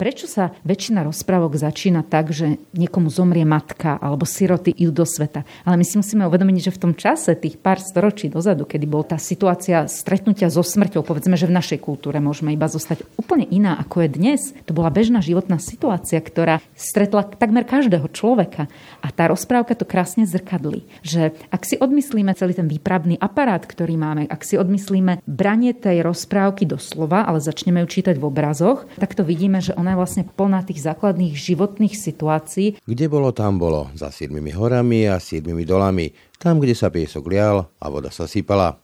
[0.00, 5.44] Prečo sa väčšina rozprávok začína tak, že niekomu zomrie matka alebo siroty idú do sveta?
[5.68, 9.04] Ale my si musíme uvedomiť, že v tom čase, tých pár storočí dozadu, kedy bola
[9.12, 13.76] tá situácia stretnutia so smrťou, povedzme, že v našej kultúre môžeme iba zostať úplne iná,
[13.76, 14.40] ako je dnes.
[14.64, 18.72] To bola bežná životná situácia, ktorá stretla takmer každého človeka.
[19.04, 20.88] A tá rozprávka to krásne zrkadlí.
[21.04, 26.00] Že ak si odmyslíme celý ten výpravný aparát, ktorý máme, ak si odmyslíme branie tej
[26.00, 29.98] rozprávky do slova, ale začneme ju čítať v obrazoch, tak to vidíme, že ona ona
[29.98, 32.78] je vlastne plná tých základných životných situácií.
[32.86, 33.90] Kde bolo, tam bolo.
[33.98, 36.14] Za siedmimi horami a siedmimi dolami.
[36.38, 38.78] Tam, kde sa piesok lial a voda sa sypala.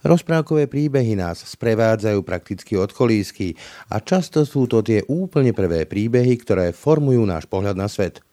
[0.00, 3.52] Rozprávkové príbehy nás sprevádzajú prakticky od kolísky
[3.92, 8.24] a často sú to tie úplne prvé príbehy, ktoré formujú náš pohľad na svet.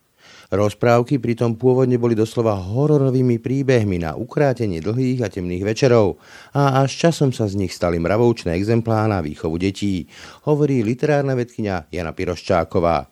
[0.48, 6.24] Rozprávky pritom pôvodne boli doslova hororovými príbehmi na ukrátenie dlhých a temných večerov
[6.56, 10.08] a až časom sa z nich stali mravoučné exemplá na výchovu detí,
[10.48, 13.12] hovorí literárna vedkynia Jana Piroščáková.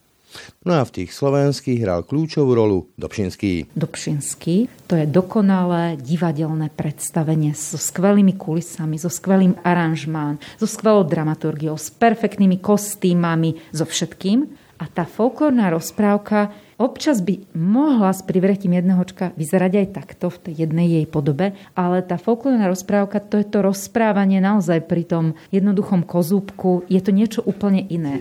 [0.63, 3.75] No a v tých slovenských hral kľúčovú rolu Dobšinský.
[3.75, 11.75] Dobšinský, to je dokonalé divadelné predstavenie so skvelými kulisami, so skvelým aranžmán, so skvelou dramaturgiou,
[11.75, 14.64] s perfektnými kostýmami, so všetkým.
[14.75, 20.37] A tá folklórna rozprávka Občas by mohla s privretím jedného očka vyzerať aj takto v
[20.43, 25.25] tej jednej jej podobe, ale tá folklórna rozprávka to je to rozprávanie naozaj pri tom
[25.55, 28.19] jednoduchom kozúbku, je to niečo úplne iné.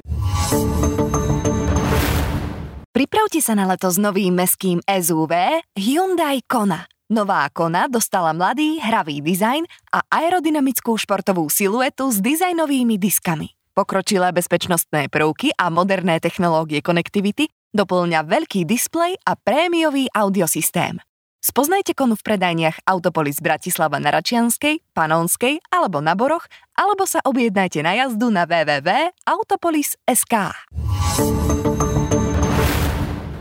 [2.95, 5.35] Pripravte sa na leto s novým meským SUV
[5.75, 6.87] Hyundai Kona.
[7.11, 13.64] Nová Kona dostala mladý, hravý dizajn a aerodynamickú športovú siluetu s dizajnovými diskami.
[13.75, 21.03] Pokročilé bezpečnostné prvky a moderné technológie konektivity doplňa veľký displej a prémiový audiosystém.
[21.43, 26.47] Spoznajte konu v predajniach Autopolis Bratislava na Račianskej, Panonskej alebo na Boroch,
[26.79, 30.35] alebo sa objednajte na jazdu na www.autopolis.sk.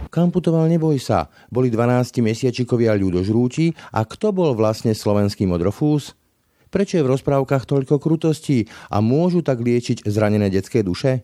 [0.10, 1.30] Kam putoval neboj sa.
[1.54, 6.18] Boli 12 mesiačikovia ľudožrúti a kto bol vlastne slovenský modrofús?
[6.74, 11.22] Prečo je v rozprávkach toľko krutostí a môžu tak liečiť zranené detské duše?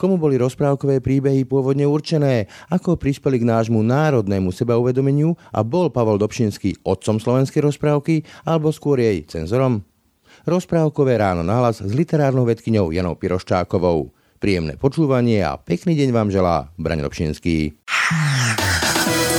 [0.00, 2.48] Komu boli rozprávkové príbehy pôvodne určené?
[2.72, 8.96] Ako prispeli k nášmu národnému sebauvedomeniu a bol Pavol Dobšinský otcom slovenskej rozprávky alebo skôr
[9.00, 9.84] jej cenzorom?
[10.48, 14.12] Rozprávkové ráno nahlas s literárnou vedkyňou Janou Piroščákovou.
[14.36, 17.76] Príjemné počúvanie a pekný deň vám želá Braň Dobšinský.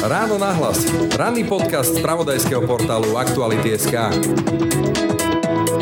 [0.06, 0.86] Ráno nahlas.
[1.18, 3.94] Ranný podcast z pravodajského portálu Aktuality.sk.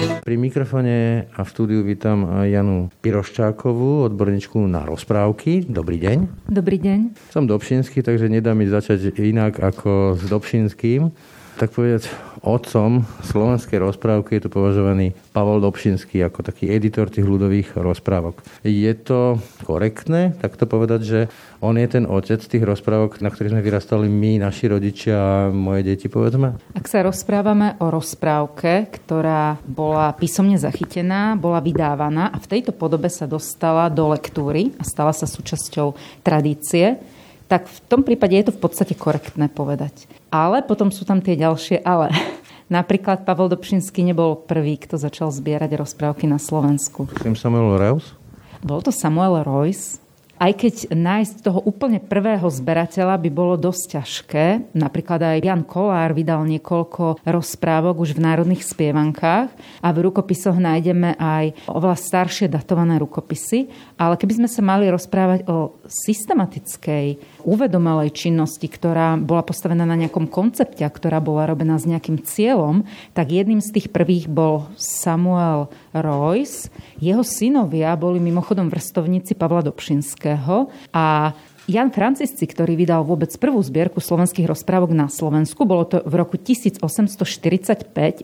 [0.06, 5.66] Pri mikrofone a v štúdiu vítam Janu Piroščákovú, odborníčku na rozprávky.
[5.66, 6.50] Dobrý deň.
[6.50, 7.30] Dobrý deň.
[7.34, 11.10] Som Dobšinský, takže nedá mi začať inak ako s Dobšinským
[11.56, 12.12] tak povedať,
[12.46, 18.44] otcom slovenskej rozprávky je tu považovaný Pavol Dobšinský ako taký editor tých ľudových rozprávok.
[18.62, 21.20] Je to korektné takto povedať, že
[21.64, 25.88] on je ten otec tých rozprávok, na ktorých sme vyrastali my, naši rodičia a moje
[25.88, 26.60] deti, povedzme?
[26.78, 33.10] Ak sa rozprávame o rozprávke, ktorá bola písomne zachytená, bola vydávaná a v tejto podobe
[33.10, 37.02] sa dostala do lektúry a stala sa súčasťou tradície,
[37.46, 40.10] tak v tom prípade je to v podstate korektné povedať.
[40.36, 42.12] Ale potom sú tam tie ďalšie ale.
[42.76, 47.08] Napríklad Pavel Dobšinský nebol prvý, kto začal zbierať rozprávky na Slovensku.
[47.24, 48.12] Tým Samuel Reus?
[48.60, 50.04] Bol to Samuel Royce,
[50.36, 54.46] aj keď nájsť toho úplne prvého zberateľa by bolo dosť ťažké,
[54.76, 59.48] napríklad aj Jan Kolár vydal niekoľko rozprávok už v národných spievankách
[59.80, 65.48] a v rukopisoch nájdeme aj oveľa staršie datované rukopisy, ale keby sme sa mali rozprávať
[65.48, 72.20] o systematickej, uvedomelej činnosti, ktorá bola postavená na nejakom koncepte, ktorá bola robená s nejakým
[72.24, 72.84] cieľom,
[73.16, 76.68] tak jedným z tých prvých bol Samuel Royce.
[77.00, 81.36] Jeho synovia boli mimochodom vrstovníci Pavla Dobšinského a
[81.66, 86.38] Jan Francisci, ktorý vydal vôbec prvú zbierku slovenských rozprávok na Slovensku, bolo to v roku
[86.38, 87.18] 1845.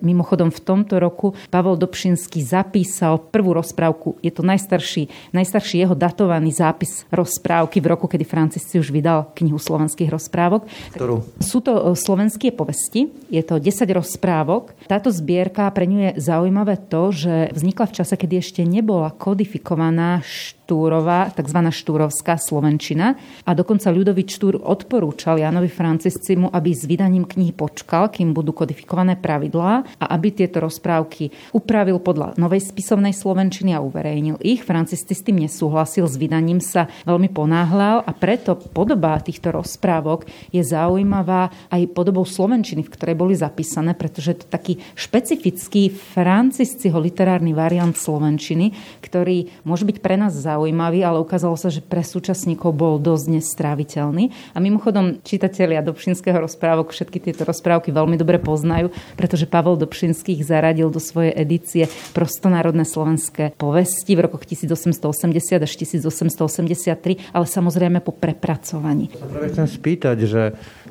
[0.06, 4.22] Mimochodom v tomto roku Pavel Dobšinský zapísal prvú rozprávku.
[4.22, 9.62] Je to najstarší, najstarší jeho datovaný zápis rozprávky v roku, kedy Francisci už vydal knihu
[9.62, 10.66] slovenských rozprávok.
[10.98, 11.22] Ktorú?
[11.38, 14.74] Sú to e, slovenské povesti, je to 10 rozprávok.
[14.90, 20.26] Táto zbierka pre ňu je zaujímavé to, že vznikla v čase, kedy ešte nebola kodifikovaná
[20.72, 21.68] Štúrova, tzv.
[21.68, 23.20] štúrovská slovenčina.
[23.44, 29.20] A dokonca ľudový Štúr odporúčal Janovi Franciscimu, aby s vydaním knihy počkal, kým budú kodifikované
[29.20, 34.64] pravidlá a aby tieto rozprávky upravil podľa novej spisovnej slovenčiny a uverejnil ich.
[34.64, 40.24] Francisci s tým nesúhlasil, s vydaním sa veľmi ponáhľal a preto podoba týchto rozprávok
[40.56, 47.52] je zaujímavá aj podobou slovenčiny, v ktorej boli zapísané, pretože to taký špecifický francisciho literárny
[47.52, 48.72] variant slovenčiny,
[49.04, 54.30] ktorý môže byť pre nás zaujímavý, ale ukázalo sa, že pre súčasníkov bol dosť nestráviteľný.
[54.54, 60.46] A mimochodom, čitatelia Dobšinského rozprávok všetky tieto rozprávky veľmi dobre poznajú, pretože Pavel Dobšinský ich
[60.46, 68.14] zaradil do svojej edície Prostonárodné slovenské povesti v rokoch 1880 až 1883, ale samozrejme po
[68.14, 69.10] prepracovaní.
[69.16, 70.42] Práve chcem spýtať, že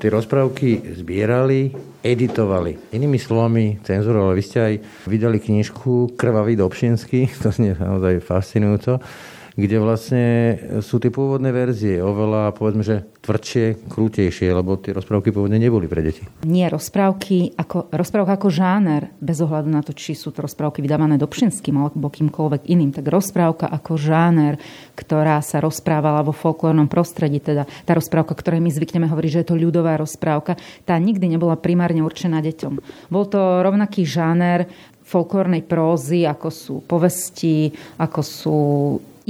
[0.00, 1.70] tie rozprávky zbierali,
[2.00, 2.96] editovali.
[2.96, 4.34] Inými slovami, cenzurovali.
[4.40, 4.74] Vy ste aj
[5.04, 9.04] vydali knižku Krvavý Dobšinský, to znie naozaj fascinujúco
[9.54, 10.24] kde vlastne
[10.82, 16.00] sú tie pôvodné verzie oveľa, povedzme, že tvrdšie, krútejšie, lebo tie rozprávky pôvodne neboli pre
[16.00, 16.24] deti.
[16.48, 21.20] Nie, rozprávky ako, rozprávka ako žáner, bez ohľadu na to, či sú to rozprávky vydávané
[21.20, 24.56] Dobšinským alebo kýmkoľvek iným, tak rozprávka ako žáner,
[24.96, 29.48] ktorá sa rozprávala vo folklórnom prostredí, teda tá rozprávka, ktorej my zvykneme hovoriť, že je
[29.52, 30.56] to ľudová rozprávka,
[30.88, 32.74] tá nikdy nebola primárne určená deťom.
[33.12, 34.64] Bol to rovnaký žáner
[35.10, 38.58] folklórnej prózy, ako sú povesti, ako sú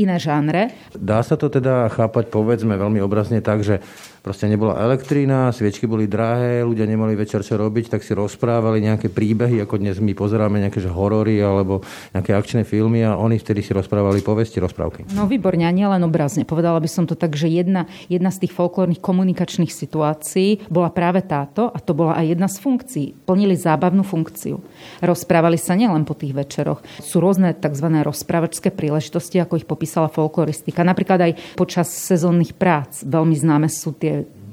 [0.00, 0.73] iné žánre.
[0.97, 3.85] Dá sa to teda chápať, povedzme, veľmi obrazne tak, že
[4.20, 9.08] proste nebola elektrína, sviečky boli drahé, ľudia nemali večer čo robiť, tak si rozprávali nejaké
[9.08, 13.64] príbehy, ako dnes my pozeráme nejaké že horory alebo nejaké akčné filmy a oni vtedy
[13.64, 15.12] si rozprávali povesti, rozprávky.
[15.12, 16.49] No výborne, a nielen obrazne.
[16.49, 21.25] Povedala by som to tak, že jedna, jedna z tých folklórnych komunikačných situácií bola práve
[21.25, 23.06] táto a to bola aj jedna z funkcií.
[23.25, 24.61] Plnili zábavnú funkciu.
[25.05, 26.81] Rozprávali sa nielen po tých večeroch.
[27.00, 27.87] Sú rôzne tzv.
[28.05, 30.84] rozprávačské príležitosti, ako ich popísala folkloristika.
[30.84, 33.05] Napríklad aj počas sezónnych prác.
[33.05, 34.10] Veľmi známe sú tie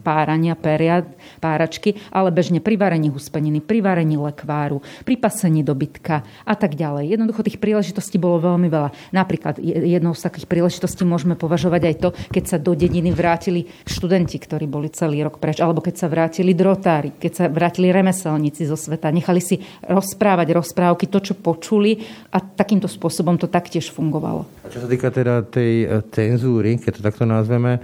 [0.07, 1.03] párania, peria,
[1.43, 7.11] páračky, ale bežne pri varení huspeniny, pri varení lekváru, pri pasení dobytka a tak ďalej.
[7.11, 9.11] Jednoducho tých príležitostí bolo veľmi veľa.
[9.11, 14.39] Napríklad jednou z takých príležitostí môžeme považovať aj to, keď sa do dediny vrátili študenti,
[14.39, 18.79] ktorí boli celý rok preč, alebo keď sa vrátili drotári, keď sa vrátili remeselníci zo
[18.79, 21.99] sveta, nechali si rozprávať rozprávky, to, čo počuli
[22.31, 24.47] a takýmto spôsobom to taktiež fungovalo.
[24.63, 27.83] A čo sa týka teda tej eh, cenzúry, keď to takto nazveme,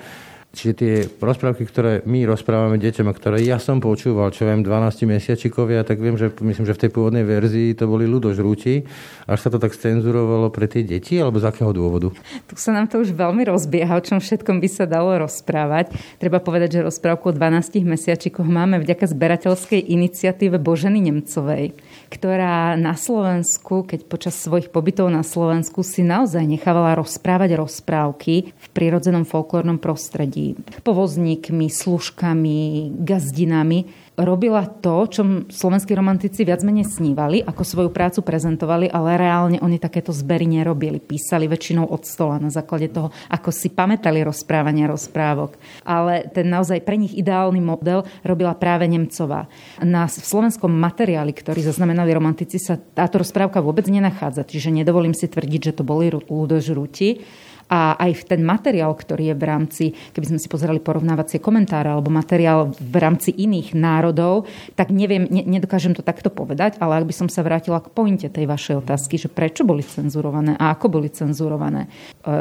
[0.54, 5.10] Čiže tie rozprávky, ktoré my rozprávame deťom a ktoré ja som počúval, čo viem, 12
[5.10, 8.86] mesiačikovia, tak viem, že myslím, že v tej pôvodnej verzii to boli ľudožrúti.
[9.26, 12.14] Až sa to tak cenzurovalo pre tie deti, alebo z akého dôvodu?
[12.46, 15.90] Tu sa nám to už veľmi rozbieha, o čom všetkom by sa dalo rozprávať.
[16.22, 21.74] Treba povedať, že rozprávku o 12 mesiačikoch máme vďaka zberateľskej iniciatíve Boženy Nemcovej
[22.14, 28.68] ktorá na Slovensku, keď počas svojich pobytov na Slovensku si naozaj nechávala rozprávať rozprávky v
[28.70, 30.54] prirodzenom folklórnom prostredí.
[30.86, 38.90] Povozníkmi, služkami, gazdinami robila to, čo slovenskí romantici viac menej snívali, ako svoju prácu prezentovali,
[38.90, 41.02] ale reálne oni takéto zbery nerobili.
[41.02, 45.58] Písali väčšinou od stola na základe toho, ako si pamätali rozprávania rozprávok.
[45.82, 49.50] Ale ten naozaj pre nich ideálny model robila práve Nemcová.
[49.82, 55.62] Na slovenskom materiáli, ktorý zaznamenali romantici, sa táto rozprávka vôbec nenachádza, čiže nedovolím si tvrdiť,
[55.74, 57.26] že to boli ľudožrúti
[57.70, 62.14] a aj ten materiál, ktorý je v rámci, keby sme si pozerali porovnávacie komentáre alebo
[62.14, 64.46] materiál v rámci iných národov,
[64.78, 68.28] tak neviem, ne, nedokážem to takto povedať, ale ak by som sa vrátila k pointe
[68.28, 71.88] tej vašej otázky, že prečo boli cenzurované a ako boli cenzurované.
[71.88, 71.90] E,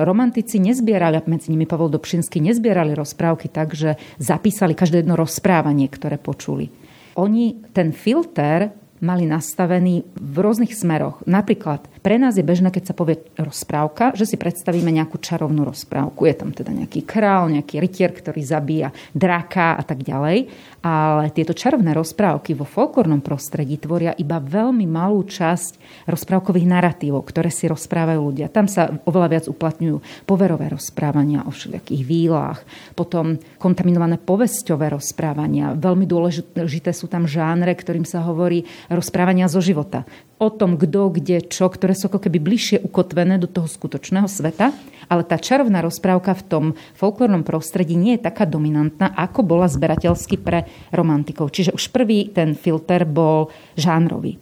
[0.04, 6.18] romantici nezbierali, medzi nimi Pavol Dobšinský, nezbierali rozprávky tak, že zapísali každé jedno rozprávanie, ktoré
[6.18, 6.72] počuli.
[7.20, 11.19] Oni ten filter mali nastavený v rôznych smeroch.
[11.26, 16.30] Napríklad pre nás je bežné, keď sa povie rozprávka, že si predstavíme nejakú čarovnú rozprávku.
[16.30, 20.47] Je tam teda nejaký král, nejaký rytier, ktorý zabíja draka a tak ďalej.
[20.82, 27.54] Ale tieto čarovné rozprávky vo folklórnom prostredí tvoria iba veľmi malú časť rozprávkových narratívov, ktoré
[27.54, 28.50] si rozprávajú ľudia.
[28.50, 32.59] Tam sa oveľa viac uplatňujú poverové rozprávania o všelijakých výlách,
[32.99, 35.75] potom kontaminované povesťové rozprávania.
[35.78, 40.04] Veľmi dôležité sú tam žánre, ktorým sa hovorí rozprávania zo života
[40.42, 44.75] o tom, kto, kde, čo, ktoré sú ako keby bližšie ukotvené do toho skutočného sveta,
[45.06, 46.64] ale tá čarovná rozprávka v tom
[46.99, 51.54] folklórnom prostredí nie je taká dominantná, ako bola zberateľsky pre romantikov.
[51.54, 54.34] Čiže už prvý ten filter bol žánrový.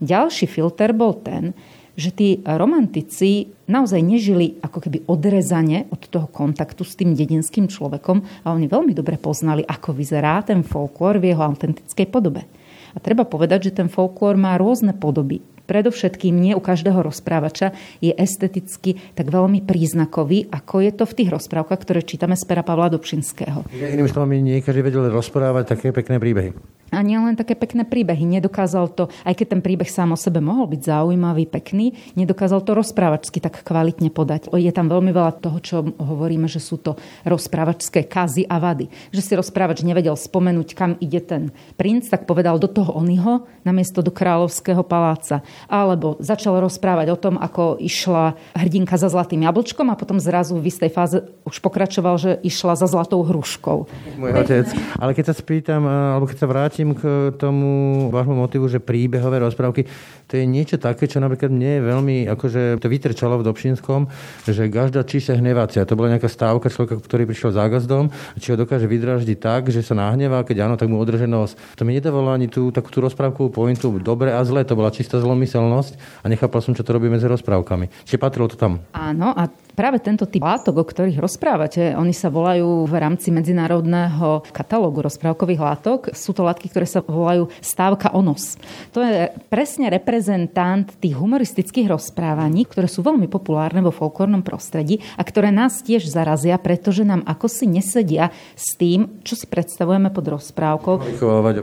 [0.00, 1.52] Ďalší filter bol ten,
[1.92, 8.48] že tí romantici naozaj nežili ako keby odrezane od toho kontaktu s tým dedinským človekom
[8.48, 12.48] a oni veľmi dobre poznali, ako vyzerá ten folklór v jeho autentickej podobe.
[12.92, 15.40] A treba povedať, že ten folklór má rôzne podoby.
[15.66, 21.30] Predovšetkým nie u každého rozprávača je esteticky tak veľmi príznakový, ako je to v tých
[21.32, 23.66] rozprávkach, ktoré čítame z pera Pavla Dobšinského.
[23.72, 26.52] Inými slovami, nie každý vedel rozprávať také pekné príbehy.
[26.92, 28.28] A nie len také pekné príbehy.
[28.28, 32.76] Nedokázal to, aj keď ten príbeh sám o sebe mohol byť zaujímavý, pekný, nedokázal to
[32.76, 34.52] rozprávačsky tak kvalitne podať.
[34.52, 38.92] Je tam veľmi veľa toho, čo hovoríme, že sú to rozprávačské kazy a vady.
[39.08, 41.48] Že si rozprávač nevedel spomenúť, kam ide ten
[41.80, 45.40] princ, tak povedal do toho onyho, namiesto do kráľovského paláca.
[45.70, 50.68] Alebo začal rozprávať o tom, ako išla hrdinka za zlatým jablčkom a potom zrazu v
[50.68, 53.78] istej fáze už pokračoval, že išla za zlatou hruškou.
[54.20, 54.66] Môj otec.
[54.98, 59.88] Ale keď sa spýtam, alebo keď sa vrátim k tomu vášmu motivu, že príbehové rozprávky,
[60.32, 64.08] to je niečo také, čo napríklad mne je veľmi, akože to vytrčalo v Dobšinskom,
[64.48, 65.84] že každá číše hnevacia.
[65.84, 68.08] To bola nejaká stávka človeka, ktorý prišiel za gazdom,
[68.40, 71.52] či ho dokáže vydraždiť tak, že sa nahnevá, keď áno, tak mu održe nos.
[71.76, 75.20] To mi nedávalo ani tú takú tú rozprávkovú pointu dobre a zle, to bola čistá
[75.20, 78.08] zlomyselnosť a nechápal som, čo to robí medzi rozprávkami.
[78.08, 78.80] Či patrilo to tam?
[78.96, 84.44] Áno, a Práve tento typ látok, o ktorých rozprávate, oni sa volajú v rámci medzinárodného
[84.52, 85.98] katalógu rozprávkových látok.
[86.12, 88.60] Sú to látky, ktoré sa volajú stávka onos.
[88.92, 95.24] To je presne reprezentant tých humoristických rozprávaní, ktoré sú veľmi populárne vo folklórnom prostredí a
[95.24, 100.36] ktoré nás tiež zarazia, pretože nám ako si nesedia s tým, čo si predstavujeme pod
[100.36, 100.94] rozprávkou.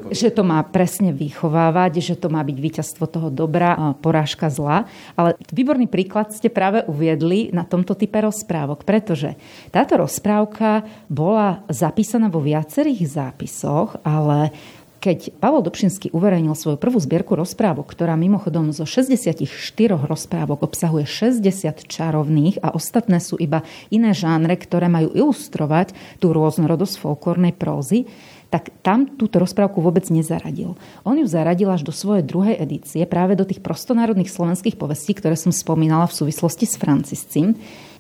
[0.10, 4.90] Že to má presne vychovávať, že to má byť víťazstvo toho dobra, a porážka zla.
[5.14, 9.36] Ale výborný príklad ste práve uviedli na tomto type rozprávok, pretože
[9.76, 14.56] táto rozprávka bola zapísaná vo viacerých zápisoch, ale
[15.00, 19.48] keď Pavol Dobšinský uverejnil svoju prvú zbierku rozprávok, ktorá mimochodom zo 64
[19.96, 27.00] rozprávok obsahuje 60 čarovných a ostatné sú iba iné žánre, ktoré majú ilustrovať tú rôznorodosť
[27.00, 28.12] folklórnej prózy,
[28.52, 30.76] tak tam túto rozprávku vôbec nezaradil.
[31.08, 35.40] On ju zaradil až do svojej druhej edície, práve do tých prostonárodných slovenských povestí, ktoré
[35.40, 37.56] som spomínala v súvislosti s Franciscím,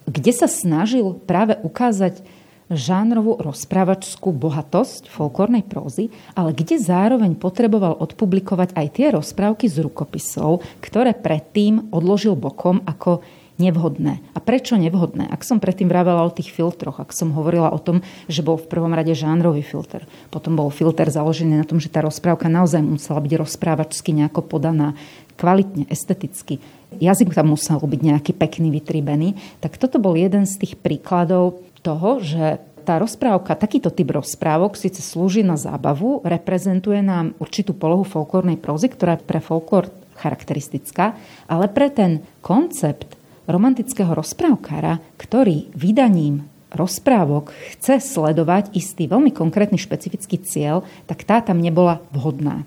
[0.06, 2.22] kde sa snažil práve ukázať
[2.70, 10.62] žánrovú rozprávačskú bohatosť folklórnej prózy, ale kde zároveň potreboval odpublikovať aj tie rozprávky z rukopisov,
[10.78, 13.26] ktoré predtým odložil bokom ako
[13.60, 14.24] nevhodné.
[14.34, 15.28] A prečo nevhodné?
[15.28, 18.02] Ak som predtým vravela o tých filtroch, ak som hovorila o tom,
[18.32, 22.00] že bol v prvom rade žánrový filter, potom bol filter založený na tom, že tá
[22.00, 24.96] rozprávka naozaj musela byť rozprávačsky nejako podaná,
[25.36, 26.64] kvalitne, esteticky,
[26.98, 29.38] jazyk tam musel byť nejaký pekný, vytribený.
[29.62, 35.06] Tak toto bol jeden z tých príkladov toho, že tá rozprávka, takýto typ rozprávok síce
[35.06, 41.14] slúži na zábavu, reprezentuje nám určitú polohu folklórnej prózy, ktorá je pre folklór charakteristická,
[41.46, 43.19] ale pre ten koncept
[43.50, 51.58] romantického rozprávkára, ktorý vydaním rozprávok chce sledovať istý veľmi konkrétny špecifický cieľ, tak tá tam
[51.58, 52.64] nebola vhodná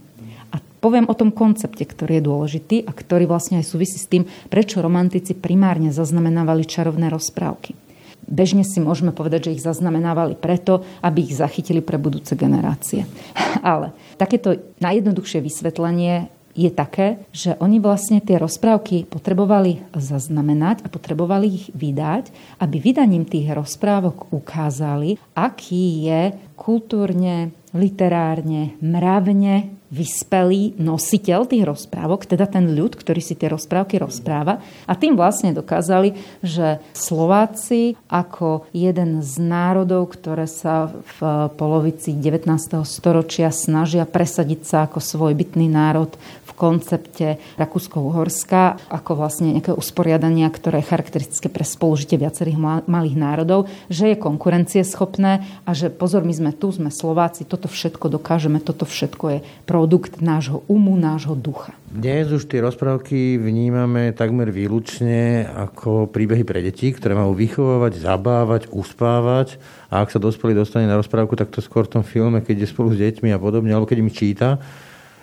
[0.83, 4.83] poviem o tom koncepte, ktorý je dôležitý a ktorý vlastne aj súvisí s tým, prečo
[4.83, 7.79] romantici primárne zaznamenávali čarovné rozprávky.
[8.27, 13.07] Bežne si môžeme povedať, že ich zaznamenávali preto, aby ich zachytili pre budúce generácie.
[13.63, 21.47] Ale takéto najjednoduchšie vysvetlenie je také, že oni vlastne tie rozprávky potrebovali zaznamenať a potrebovali
[21.49, 22.29] ich vydať,
[22.61, 26.23] aby vydaním tých rozprávok ukázali, aký je
[26.57, 34.65] kultúrne, literárne, mravne vyspelý nositeľ tých rozprávok, teda ten ľud, ktorý si tie rozprávky rozpráva.
[34.89, 42.49] A tým vlastne dokázali, že Slováci ako jeden z národov, ktoré sa v polovici 19.
[42.89, 46.17] storočia snažia presadiť sa ako svojbytný národ
[46.53, 53.69] v koncepte Rakúsko-Uhorska, ako vlastne nejaké usporiadania, ktoré je charakteristické pre spolužitie viacerých malých národov,
[53.93, 55.33] že je konkurencieschopné
[55.69, 59.83] a že pozor, my sme tu, sme Slováci, toto všetko dokážeme, toto všetko je pro
[59.83, 61.75] produkt nášho umu, nášho ducha.
[61.91, 68.63] Dnes už tie rozprávky vnímame takmer výlučne ako príbehy pre deti, ktoré majú vychovávať, zabávať,
[68.71, 69.59] uspávať
[69.91, 72.71] a ak sa dospelý dostane na rozprávku, tak to skôr v tom filme, keď je
[72.71, 74.63] spolu s deťmi a podobne, alebo keď im číta.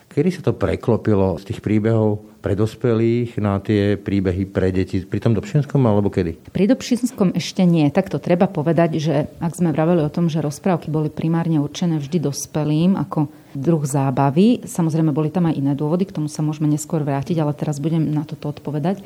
[0.09, 5.21] Kedy sa to preklopilo z tých príbehov pre dospelých na tie príbehy pre deti pri
[5.21, 6.49] tom Dobšinskom alebo kedy?
[6.49, 7.85] Pri Dobšinskom ešte nie.
[7.93, 12.01] Tak to treba povedať, že ak sme vraveli o tom, že rozprávky boli primárne určené
[12.01, 16.69] vždy dospelým ako druh zábavy, samozrejme boli tam aj iné dôvody, k tomu sa môžeme
[16.69, 19.01] neskôr vrátiť, ale teraz budem na toto odpovedať.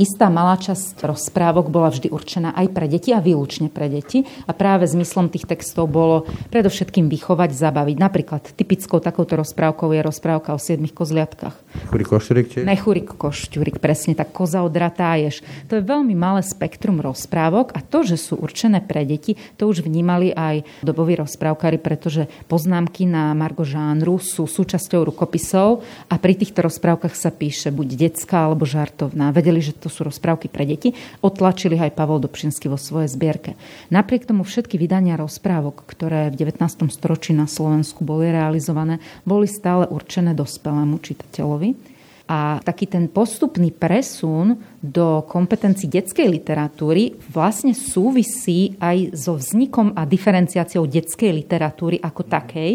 [0.00, 4.56] Istá malá časť rozprávok bola vždy určená aj pre deti a výlučne pre deti a
[4.56, 7.96] práve zmyslom tých textov bolo predovšetkým vychovať, zabaviť.
[8.00, 11.52] Napríklad typickou takouto rozprávkou je rozprávka o siedmých kozliatkách.
[11.92, 12.64] Churik košťurik tiež?
[12.64, 15.44] Nechurik košťurik, presne tak koza odratá ješ.
[15.68, 19.84] To je veľmi malé spektrum rozprávok a to, že sú určené pre deti, to už
[19.84, 26.64] vnímali aj doboví rozprávkari, pretože poznámky na Margo žánru sú súčasťou rukopisov a pri týchto
[26.64, 29.36] rozprávkach sa píše buď detská alebo žartovná.
[29.36, 30.94] Vedeli, že to sú rozprávky pre deti.
[31.20, 33.58] Otlačili aj Pavol Dobšinský vo svojej zbierke.
[33.90, 36.62] Napriek tomu všetky vydania rozprávok, ktoré v 19.
[36.88, 41.92] storočí na Slovensku boli realizované, boli stále určené dospelému čitateľovi
[42.32, 50.06] a taký ten postupný presun do kompetencií detskej literatúry vlastne súvisí aj so vznikom a
[50.06, 52.72] diferenciáciou detskej literatúry ako takej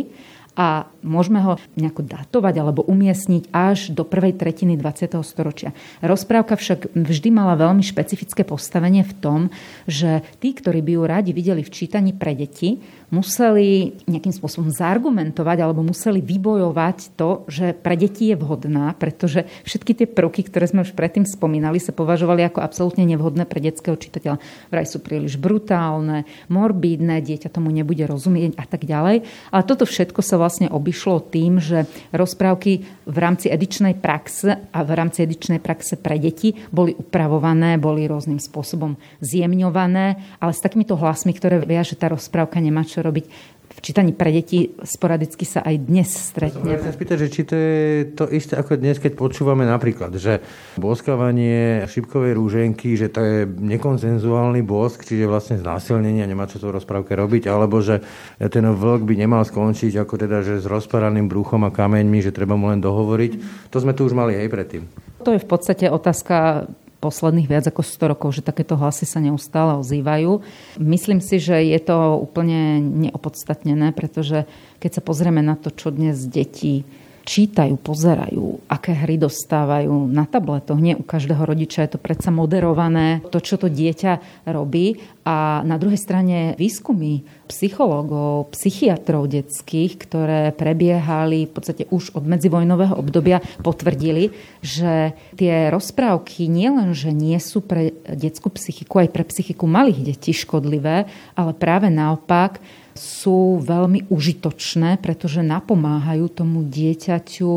[0.58, 5.14] a môžeme ho nejako datovať alebo umiestniť až do prvej tretiny 20.
[5.22, 5.78] storočia.
[6.02, 9.40] Rozprávka však vždy mala veľmi špecifické postavenie v tom,
[9.86, 15.58] že tí, ktorí by ju radi videli v čítaní pre deti, museli nejakým spôsobom zargumentovať
[15.64, 20.84] alebo museli vybojovať to, že pre deti je vhodná, pretože všetky tie prvky, ktoré sme
[20.84, 24.44] už predtým spomínali, sa považovali ako absolútne nevhodné pre detského čitateľa.
[24.74, 29.24] Vraj sú príliš brutálne, morbídne, dieťa tomu nebude rozumieť a tak ďalej.
[29.56, 31.84] Ale toto všetko sa vlastne obišlo tým, že
[32.16, 38.08] rozprávky v rámci edičnej praxe a v rámci edičnej praxe pre deti boli upravované, boli
[38.08, 43.57] rôznym spôsobom zjemňované, ale s takýmito hlasmi, ktoré via, že tá rozprávka nemá čo robiť
[43.78, 46.66] v čítaní pre deti sporadicky sa aj dnes stretne.
[46.66, 47.78] Ja sa spýtať, že či to je
[48.18, 50.42] to isté ako dnes, keď počúvame napríklad, že
[50.82, 56.74] boskávanie šipkovej rúženky, že to je nekonsenzuálny bosk, čiže vlastne znásilnenie a nemá čo to
[56.74, 58.02] rozprávke robiť, alebo že
[58.42, 62.58] ten vlk by nemal skončiť ako teda, že s rozparaným bruchom a kameňmi, že treba
[62.58, 63.32] mu len dohovoriť.
[63.70, 64.84] To sme tu už mali aj predtým.
[65.22, 66.66] To je v podstate otázka
[66.98, 70.42] posledných viac ako 100 rokov, že takéto hlasy sa neustále ozývajú.
[70.82, 74.50] Myslím si, že je to úplne neopodstatnené, pretože
[74.82, 76.84] keď sa pozrieme na to, čo dnes deti
[77.28, 80.80] čítajú, pozerajú, aké hry dostávajú na tabletoch.
[80.80, 85.04] Nie u každého rodiča je to predsa moderované, to, čo to dieťa robí.
[85.28, 92.96] A na druhej strane výskumy psychológov, psychiatrov detských, ktoré prebiehali v podstate už od medzivojnového
[92.96, 94.32] obdobia, potvrdili,
[94.64, 100.32] že tie rozprávky nielen, že nie sú pre detskú psychiku, aj pre psychiku malých detí
[100.32, 102.64] škodlivé, ale práve naopak
[102.98, 107.52] sú veľmi užitočné, pretože napomáhajú tomu dieťaťu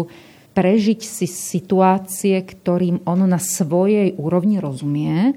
[0.53, 5.35] prežiť si situácie, ktorým ono na svojej úrovni rozumie.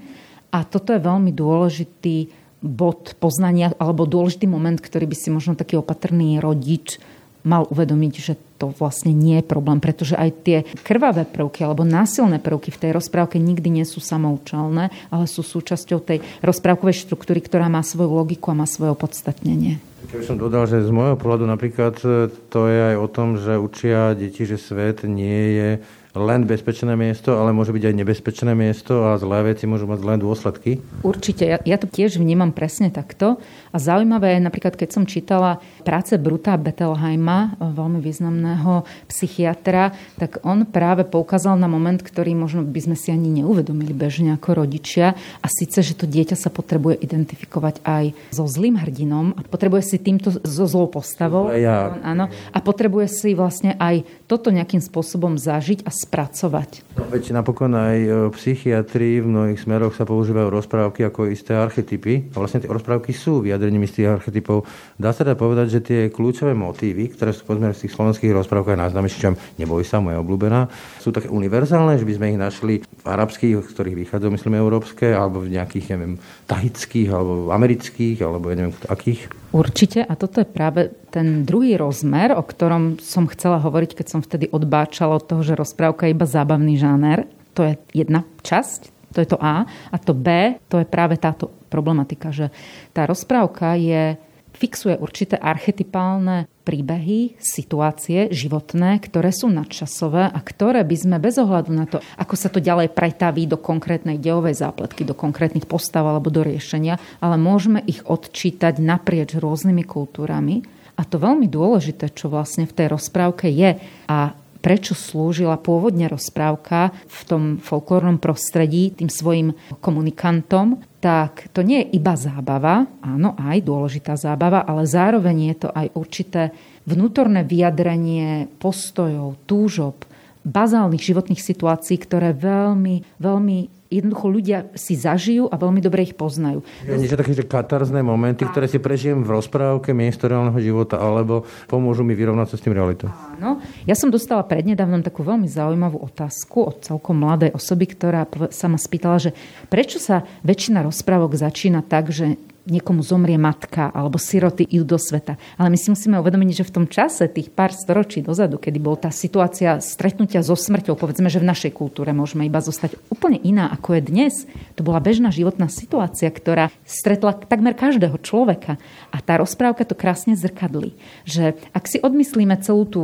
[0.53, 2.29] A toto je veľmi dôležitý
[2.63, 6.99] bod poznania alebo dôležitý moment, ktorý by si možno taký opatrný rodič
[7.43, 10.57] mal uvedomiť, že to vlastne nie je problém, pretože aj tie
[10.87, 15.99] krvavé prvky alebo násilné prvky v tej rozprávke nikdy nie sú samoučelné, ale sú súčasťou
[15.99, 19.83] tej rozprávkovej štruktúry, ktorá má svoju logiku a má svoje opodstatnenie.
[20.11, 23.55] Keby som dodal, že z môjho pohľadu napríklad e, to je aj o tom, že
[23.55, 25.69] učia deti, že svet nie je
[26.13, 30.21] len bezpečné miesto, ale môže byť aj nebezpečné miesto a zlé veci môžu mať len
[30.21, 30.77] dôsledky?
[31.01, 33.41] Určite, ja, ja to tiež vnímam presne takto.
[33.73, 40.69] A zaujímavé je napríklad, keď som čítala práce Bruta Bettelheima, veľmi významného psychiatra, tak on
[40.69, 45.17] práve poukázal na moment, ktorý možno by sme si ani neuvedomili bežne ako rodičia.
[45.41, 49.97] A síce, že to dieťa sa potrebuje identifikovať aj so zlým hrdinom a potrebuje si
[49.97, 51.49] týmto so zlou postavou.
[51.49, 51.97] Ja.
[52.05, 52.29] Áno.
[52.29, 56.85] A potrebuje si vlastne aj toto nejakým spôsobom zažiť a spracovať.
[56.93, 62.29] No, veď napokon aj e, psychiatri v mnohých smeroch sa používajú rozprávky ako isté archetypy.
[62.33, 64.67] A vlastne tie rozprávky sú vyjadrením istých archetypov.
[64.99, 68.75] Dá sa teda povedať, že tie kľúčové motívy, ktoré sú povedzme v tých slovenských rozprávkach
[68.75, 70.67] najznámejšie, neboj sa, moja obľúbená,
[70.99, 75.15] sú také univerzálne, že by sme ich našli v arabských, z ktorých vychádzajú, myslím, európske,
[75.15, 76.19] alebo v nejakých, neviem,
[76.51, 79.31] tahických, alebo amerických, alebo neviem, akých.
[79.55, 84.19] Určite a toto je práve ten druhý rozmer, o ktorom som chcela hovoriť, keď som
[84.25, 87.29] vtedy odbáčala od toho, že rozprávka je iba zábavný žáner.
[87.53, 89.63] To je jedna časť, to je to A.
[89.93, 92.49] A to B, to je práve táto problematika, že
[92.91, 94.17] tá rozprávka je
[94.53, 101.71] fixuje určité archetypálne príbehy, situácie životné, ktoré sú nadčasové a ktoré by sme bez ohľadu
[101.73, 106.31] na to, ako sa to ďalej pretaví do konkrétnej dejovej zápletky, do konkrétnych postav alebo
[106.31, 110.63] do riešenia, ale môžeme ich odčítať naprieč rôznymi kultúrami.
[110.93, 113.81] A to veľmi dôležité, čo vlastne v tej rozprávke je.
[114.05, 119.51] A prečo slúžila pôvodne rozprávka v tom folklórnom prostredí tým svojim
[119.83, 125.69] komunikantom, tak to nie je iba zábava, áno, aj dôležitá zábava, ale zároveň je to
[125.75, 126.55] aj určité
[126.87, 130.07] vnútorné vyjadrenie postojov, túžob,
[130.47, 136.65] bazálnych životných situácií, ktoré veľmi, veľmi jednoducho ľudia si zažijú a veľmi dobre ich poznajú.
[136.85, 141.45] Je niečo také, že katarzné momenty, ktoré si prežijem v rozprávke miesto reálneho života, alebo
[141.69, 143.11] pomôžu mi vyrovnať sa s tým realitou.
[143.37, 143.61] Áno.
[143.85, 148.79] Ja som dostala prednedávnom takú veľmi zaujímavú otázku od celkom mladej osoby, ktorá sa ma
[148.79, 149.31] spýtala, že
[149.69, 155.35] prečo sa väčšina rozprávok začína tak, že niekomu zomrie matka alebo siroty idú do sveta.
[155.59, 159.07] Ale my si musíme uvedomiť, že v tom čase, tých pár storočí dozadu, kedy bola
[159.07, 163.67] tá situácia stretnutia so smrťou, povedzme, že v našej kultúre môžeme iba zostať úplne iná,
[163.67, 164.33] ako je dnes.
[164.79, 168.79] To bola bežná životná situácia, ktorá stretla takmer každého človeka.
[169.11, 170.95] A tá rozprávka to krásne zrkadlí.
[171.27, 173.03] Že ak si odmyslíme celú tú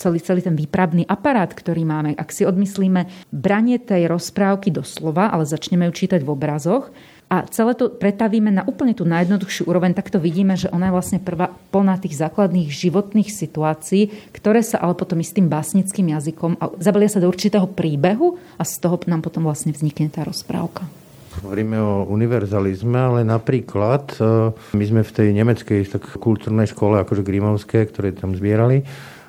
[0.00, 5.28] celý, celý ten výpravný aparát, ktorý máme, ak si odmyslíme branie tej rozprávky do slova,
[5.28, 6.88] ale začneme ju čítať v obrazoch,
[7.30, 10.96] a celé to pretavíme na úplne tú najjednoduchšiu úroveň, tak to vidíme, že ona je
[10.98, 16.74] vlastne prvá plná tých základných životných situácií, ktoré sa ale potom istým básnickým jazykom a
[16.82, 20.82] zabalia sa do určitého príbehu a z toho nám potom vlastne vznikne tá rozprávka.
[21.30, 27.22] Hovoríme o univerzalizme, ale napríklad e, my sme v tej nemeckej tak kultúrnej škole, akože
[27.22, 28.82] Grimovské, ktoré tam zbierali,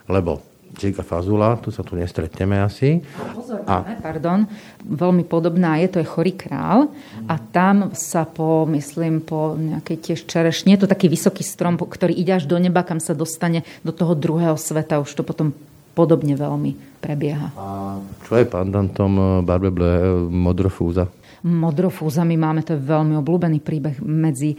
[0.09, 3.03] lebo Giga Fazula, tu sa tu nestretneme asi.
[3.35, 3.83] Pozor, a...
[3.99, 4.47] pardon,
[4.81, 6.87] veľmi podobná je, to je Chorý král
[7.27, 12.15] a tam sa po, myslím, po nejakej tiež čerešne, je to taký vysoký strom, ktorý
[12.15, 15.51] ide až do neba, kam sa dostane do toho druhého sveta, už to potom
[15.91, 17.51] podobne veľmi prebieha.
[17.59, 21.11] A čo je pandantom eh, Barbeble eh, Modrofúza?
[21.41, 24.53] modrofúzami máme, to je veľmi obľúbený príbeh medzi...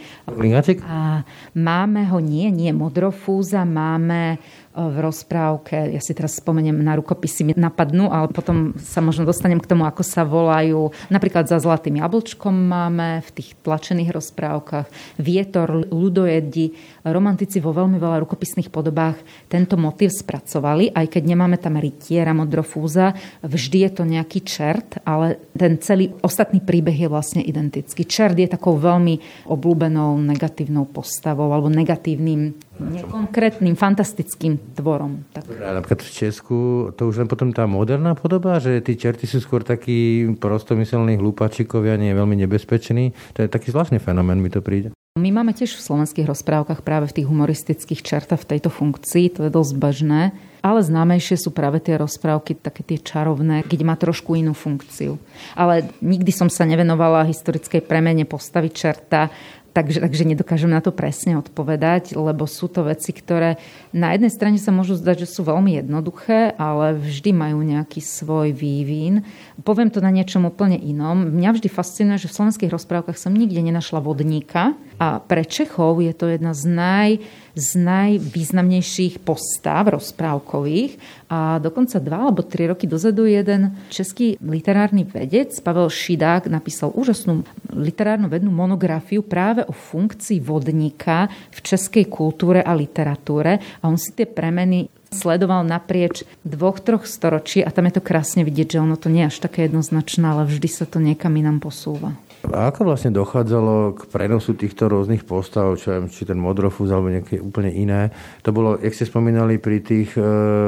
[0.82, 1.22] A
[1.54, 4.42] máme ho, nie, nie modrofúza, máme
[4.72, 9.60] v rozprávke, ja si teraz spomeniem na rukopisy, mi napadnú, ale potom sa možno dostanem
[9.60, 10.88] k tomu, ako sa volajú.
[11.12, 14.88] Napríklad za Zlatým jablčkom máme v tých tlačených rozprávkach
[15.20, 16.72] Vietor, ľudojedi,
[17.04, 19.20] romantici vo veľmi veľa rukopisných podobách
[19.52, 23.12] tento motív spracovali, aj keď nemáme tam rytiera modrofúza,
[23.44, 28.08] vždy je to nejaký čert, ale ten celý ostatný príbeh je vlastne identický.
[28.08, 35.22] Čert je takou veľmi obľúbenou negatívnou postavou alebo negatívnym nekonkrétnym, fantastickým tvorom.
[35.30, 35.46] Tak.
[35.62, 36.58] A napríklad v Česku
[36.98, 42.00] to už len potom tá moderná podoba, že tí čerty sú skôr takí prostomyselní hlúpačikovia,
[42.00, 43.14] nie je veľmi nebezpečný.
[43.38, 44.90] To je taký zvláštny fenomén, mi to príde.
[45.12, 49.40] My máme tiež v slovenských rozprávkach práve v tých humoristických čertách v tejto funkcii, to
[49.44, 50.32] je dosť bežné,
[50.64, 55.20] ale známejšie sú práve tie rozprávky, také tie čarovné, kde má trošku inú funkciu.
[55.52, 59.28] Ale nikdy som sa nevenovala historickej premene postavy čerta,
[59.72, 63.56] Takže, takže nedokážem na to presne odpovedať, lebo sú to veci, ktoré
[63.88, 68.52] na jednej strane sa môžu zdať, že sú veľmi jednoduché, ale vždy majú nejaký svoj
[68.52, 69.24] vývin.
[69.64, 71.24] Poviem to na niečom úplne inom.
[71.24, 76.14] Mňa vždy fascinuje, že v slovenských rozprávkach som nikde nenašla vodníka a pre Čechov je
[76.14, 77.10] to jedna z naj
[77.52, 80.96] z najvýznamnejších postáv rozprávkových
[81.28, 87.44] a dokonca dva alebo tri roky dozadu jeden český literárny vedec Pavel Šidák napísal úžasnú
[87.76, 94.16] literárnu vednú monografiu práve o funkcii vodníka v českej kultúre a literatúre a on si
[94.16, 98.96] tie premeny sledoval naprieč dvoch, troch storočí a tam je to krásne vidieť, že ono
[98.96, 102.16] to nie je až také jednoznačné, ale vždy sa to niekam inám posúva.
[102.50, 107.06] A ako vlastne dochádzalo k prenosu týchto rôznych postav, čo viem, či ten modrofúz alebo
[107.06, 108.10] nejaké úplne iné?
[108.42, 110.22] To bolo, jak ste spomínali, pri tých e,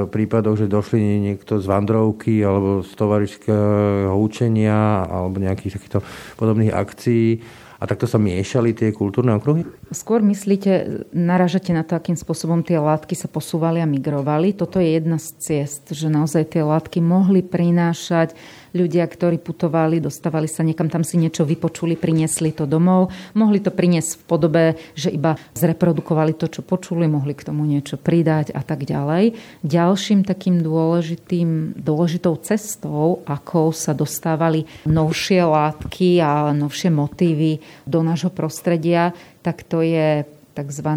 [0.06, 5.98] prípadoch, že došli niekto z vandrovky alebo z tovarišského učenia alebo nejakých takýchto
[6.38, 7.42] podobných akcií
[7.82, 9.66] a takto sa miešali tie kultúrne okruhy?
[9.92, 14.56] Skôr myslíte, naražate na to, akým spôsobom tie látky sa posúvali a migrovali.
[14.56, 18.32] Toto je jedna z ciest, že naozaj tie látky mohli prinášať
[18.74, 23.14] ľudia, ktorí putovali, dostávali sa niekam, tam si niečo vypočuli, priniesli to domov.
[23.38, 24.64] Mohli to priniesť v podobe,
[24.98, 29.38] že iba zreprodukovali to, čo počuli, mohli k tomu niečo pridať a tak ďalej.
[29.62, 38.34] Ďalším takým dôležitým, dôležitou cestou, ako sa dostávali novšie látky a novšie motívy do nášho
[38.34, 40.88] prostredia, tak to je tzv.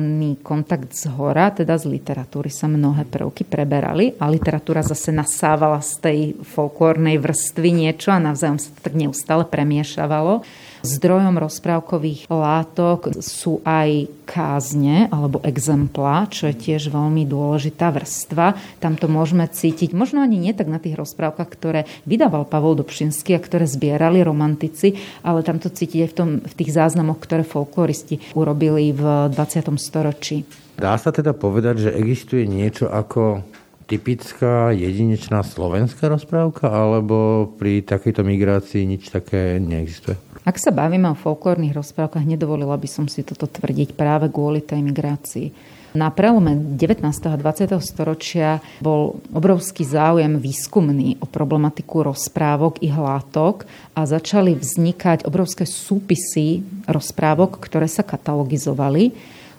[0.45, 5.93] kontakt z hora, teda z literatúry sa mnohé prvky preberali a literatúra zase nasávala z
[5.97, 10.45] tej folklórnej vrstvy niečo a navzájom sa to tak neustále premiešavalo.
[10.85, 18.53] Zdrojom rozprávkových látok sú aj kázne alebo exempla, čo je tiež veľmi dôležitá vrstva.
[18.83, 23.33] Tam to môžeme cítiť, možno ani nie tak na tých rozprávkach, ktoré vydával Pavol Dobšinský
[23.33, 27.47] a ktoré zbierali romantici, ale tam to cítiť aj v, tom, v tých záznamoch, ktoré
[27.47, 29.71] folkloristi urobili v 20.
[29.79, 30.43] storočí.
[30.77, 33.41] Dá sa teda povedať, že existuje niečo ako
[33.87, 40.19] typická jedinečná slovenská rozprávka, alebo pri takejto migrácii nič také neexistuje?
[40.47, 44.79] Ak sa bavíme o folklórnych rozprávkach, nedovolila by som si toto tvrdiť práve kvôli tej
[44.79, 45.47] migrácii.
[45.95, 47.03] Na prelome 19.
[47.03, 47.73] a 20.
[47.79, 56.61] storočia bol obrovský záujem výskumný o problematiku rozprávok i hlátok a začali vznikať obrovské súpisy
[56.85, 59.15] rozprávok, ktoré sa katalogizovali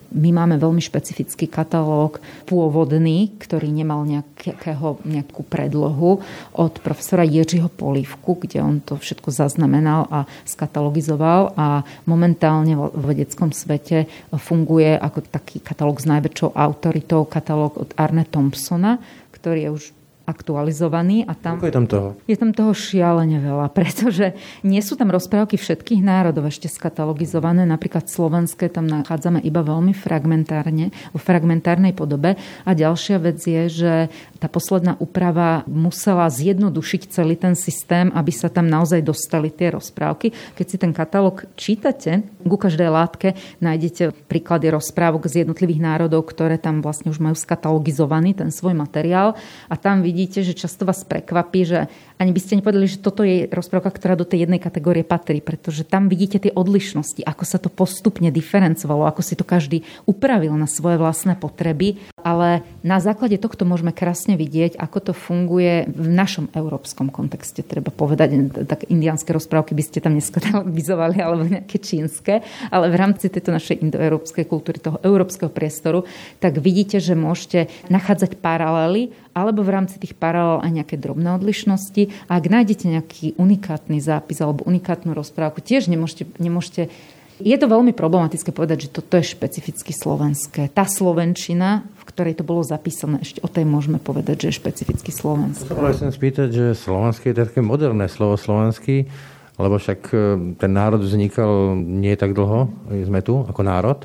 [0.08, 6.24] my máme veľmi špecifický katalóg pôvodný, ktorý nemal nejakého, nejakú predlohu
[6.56, 11.52] od profesora Jiřího Polívku, kde on to všetko zaznamenal a skatalogizoval.
[11.60, 18.24] A momentálne vo vedeckom svete funguje ako taký katalóg s najväčšou autoritou, katalóg od Arne
[18.24, 18.96] Thompsona,
[19.36, 19.84] ktorý je už
[20.28, 21.24] aktualizovaný.
[21.24, 22.08] A tam, Koľko je tam toho?
[22.28, 27.64] Je tam toho šialene veľa, pretože nie sú tam rozprávky všetkých národov ešte skatalogizované.
[27.64, 32.36] Napríklad slovenské tam nachádzame iba veľmi fragmentárne, vo fragmentárnej podobe.
[32.68, 33.92] A ďalšia vec je, že
[34.36, 40.30] tá posledná úprava musela zjednodušiť celý ten systém, aby sa tam naozaj dostali tie rozprávky.
[40.54, 46.58] Keď si ten katalóg čítate, ku každej látke nájdete príklady rozprávok z jednotlivých národov, ktoré
[46.58, 49.38] tam vlastne už majú skatalogizovaný ten svoj materiál
[49.70, 51.86] a tam vidíte, že často vás prekvapí, že
[52.18, 55.86] ani by ste nepovedali, že toto je rozprávka, ktorá do tej jednej kategórie patrí, pretože
[55.86, 60.66] tam vidíte tie odlišnosti, ako sa to postupne diferencovalo, ako si to každý upravil na
[60.66, 62.02] svoje vlastné potreby.
[62.18, 67.62] Ale na základe tohto môžeme krásne vidieť, ako to funguje v našom európskom kontexte.
[67.62, 72.42] Treba povedať, tak indiánske rozprávky by ste tam neskatalogizovali, alebo nejaké čínske,
[72.74, 76.02] ale v rámci tejto našej indoeurópskej kultúry, toho európskeho priestoru,
[76.42, 82.07] tak vidíte, že môžete nachádzať paralely alebo v rámci tých paralel aj nejaké drobné odlišnosti.
[82.26, 86.92] Ak nájdete nejaký unikátny zápis alebo unikátnu rozprávku, tiež nemôžete, nemôžete
[87.38, 90.74] je to veľmi problematické povedať, že toto je špecificky slovenské.
[90.74, 95.14] Tá slovenčina, v ktorej to bolo zapísané, ešte o tej môžeme povedať, že je špecificky
[95.14, 95.70] slovenské.
[95.70, 99.06] Ja chcem spýtať, že slovenské je také moderné slovo slovenský,
[99.54, 100.18] lebo však e,
[100.58, 102.74] ten národ vznikal nie tak dlho,
[103.06, 104.02] sme tu ako národ.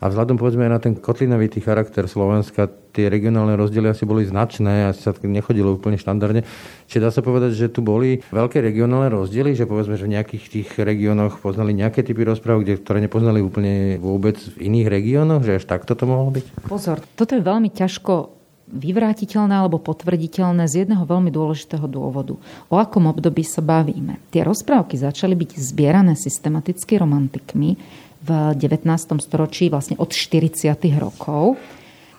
[0.00, 5.04] A vzhľadom povedzme na ten kotlinovitý charakter Slovenska, tie regionálne rozdiely asi boli značné, asi
[5.04, 6.42] sa nechodilo úplne štandardne.
[6.88, 10.44] Čiže dá sa povedať, že tu boli veľké regionálne rozdiely, že povedzme, že v nejakých
[10.48, 15.60] tých regiónoch poznali nejaké typy rozpráv, kde, ktoré nepoznali úplne vôbec v iných regiónoch, že
[15.60, 16.64] až takto to mohlo byť?
[16.64, 22.38] Pozor, toto je veľmi ťažko vyvrátiteľné alebo potvrditeľné z jedného veľmi dôležitého dôvodu.
[22.70, 24.22] O akom období sa bavíme?
[24.30, 27.74] Tie rozprávky začali byť zbierané systematicky romantikmi
[28.20, 28.84] v 19.
[29.20, 30.76] storočí, vlastne od 40.
[31.00, 31.56] rokov,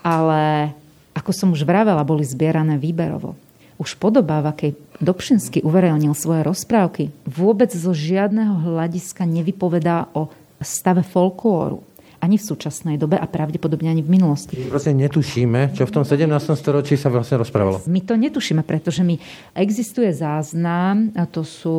[0.01, 0.73] ale
[1.13, 3.37] ako som už vravela, boli zbierané výberovo.
[3.81, 10.29] Už podoba, v akej Dobšinsky uverejnil svoje rozprávky, vôbec zo žiadneho hľadiska nevypovedá o
[10.61, 11.81] stave folklóru
[12.21, 14.55] ani v súčasnej dobe a pravdepodobne ani v minulosti.
[14.69, 16.29] Proste netušíme, čo v tom 17.
[16.53, 17.81] storočí sa vlastne rozprávalo.
[17.89, 19.17] My to netušíme, pretože mi
[19.57, 21.75] existuje záznam, a to sú,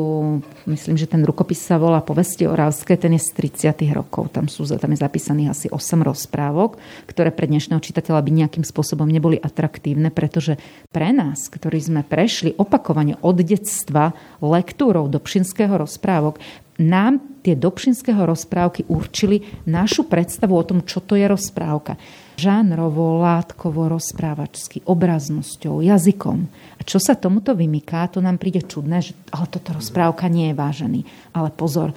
[0.66, 3.86] myslím, že ten rukopis sa volá Povesti Oravské, ten je z 30.
[3.94, 4.34] rokov.
[4.34, 9.06] Tam, sú, tam je zapísaných asi 8 rozprávok, ktoré pre dnešného čitateľa by nejakým spôsobom
[9.06, 10.58] neboli atraktívne, pretože
[10.90, 14.10] pre nás, ktorí sme prešli opakovane od detstva
[14.42, 16.42] lektúrou do pšinského rozprávok,
[16.82, 21.98] nám tie Dobšinského rozprávky určili našu predstavu o tom, čo to je rozprávka.
[22.38, 26.38] Žánrovo, látkovo, rozprávačsky, obraznosťou, jazykom.
[26.78, 30.58] A čo sa tomuto vymyká, to nám príde čudné, že ale toto rozprávka nie je
[30.58, 31.00] vážený.
[31.36, 31.92] Ale pozor,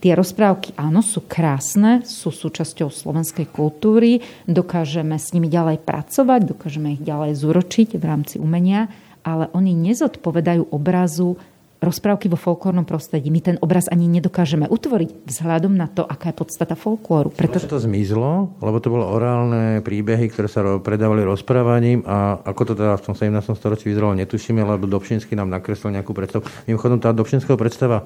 [0.00, 6.96] Tie rozprávky, áno, sú krásne, sú súčasťou slovenskej kultúry, dokážeme s nimi ďalej pracovať, dokážeme
[6.96, 8.88] ich ďalej zúročiť v rámci umenia,
[9.20, 11.36] ale oni nezodpovedajú obrazu
[11.80, 13.32] rozprávky vo folklórnom prostredí.
[13.32, 17.32] My ten obraz ani nedokážeme utvoriť vzhľadom na to, aká je podstata folklóru.
[17.32, 22.72] Pretože to zmizlo, lebo to bolo orálne príbehy, ktoré sa predávali rozprávaním a ako to
[22.76, 23.56] teda v tom 17.
[23.56, 26.44] storočí vyzeralo, netušíme, lebo Dobšinský nám nakreslil nejakú predstavu.
[26.68, 28.04] Mimochodom, tá Dobšinského predstava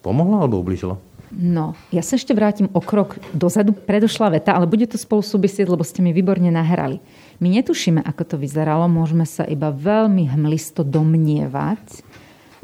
[0.00, 0.96] pomohla alebo ubližila?
[1.32, 3.72] No, ja sa ešte vrátim o krok dozadu.
[3.72, 7.00] Predošla veta, ale bude to spolu súvisieť, lebo ste mi výborne nahrali.
[7.40, 12.04] My netušíme, ako to vyzeralo, môžeme sa iba veľmi hmlisto domnievať,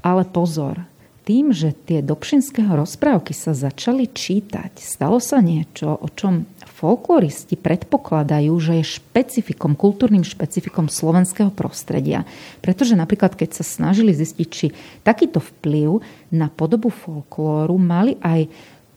[0.02, 0.82] ale pozor,
[1.28, 8.54] tým, že tie Dobšinského rozprávky sa začali čítať, stalo sa niečo, o čom folkloristi predpokladajú,
[8.56, 12.24] že je špecifikom, kultúrnym špecifikom slovenského prostredia.
[12.64, 14.72] Pretože napríklad, keď sa snažili zistiť, či
[15.04, 16.00] takýto vplyv
[16.32, 18.48] na podobu folklóru mali aj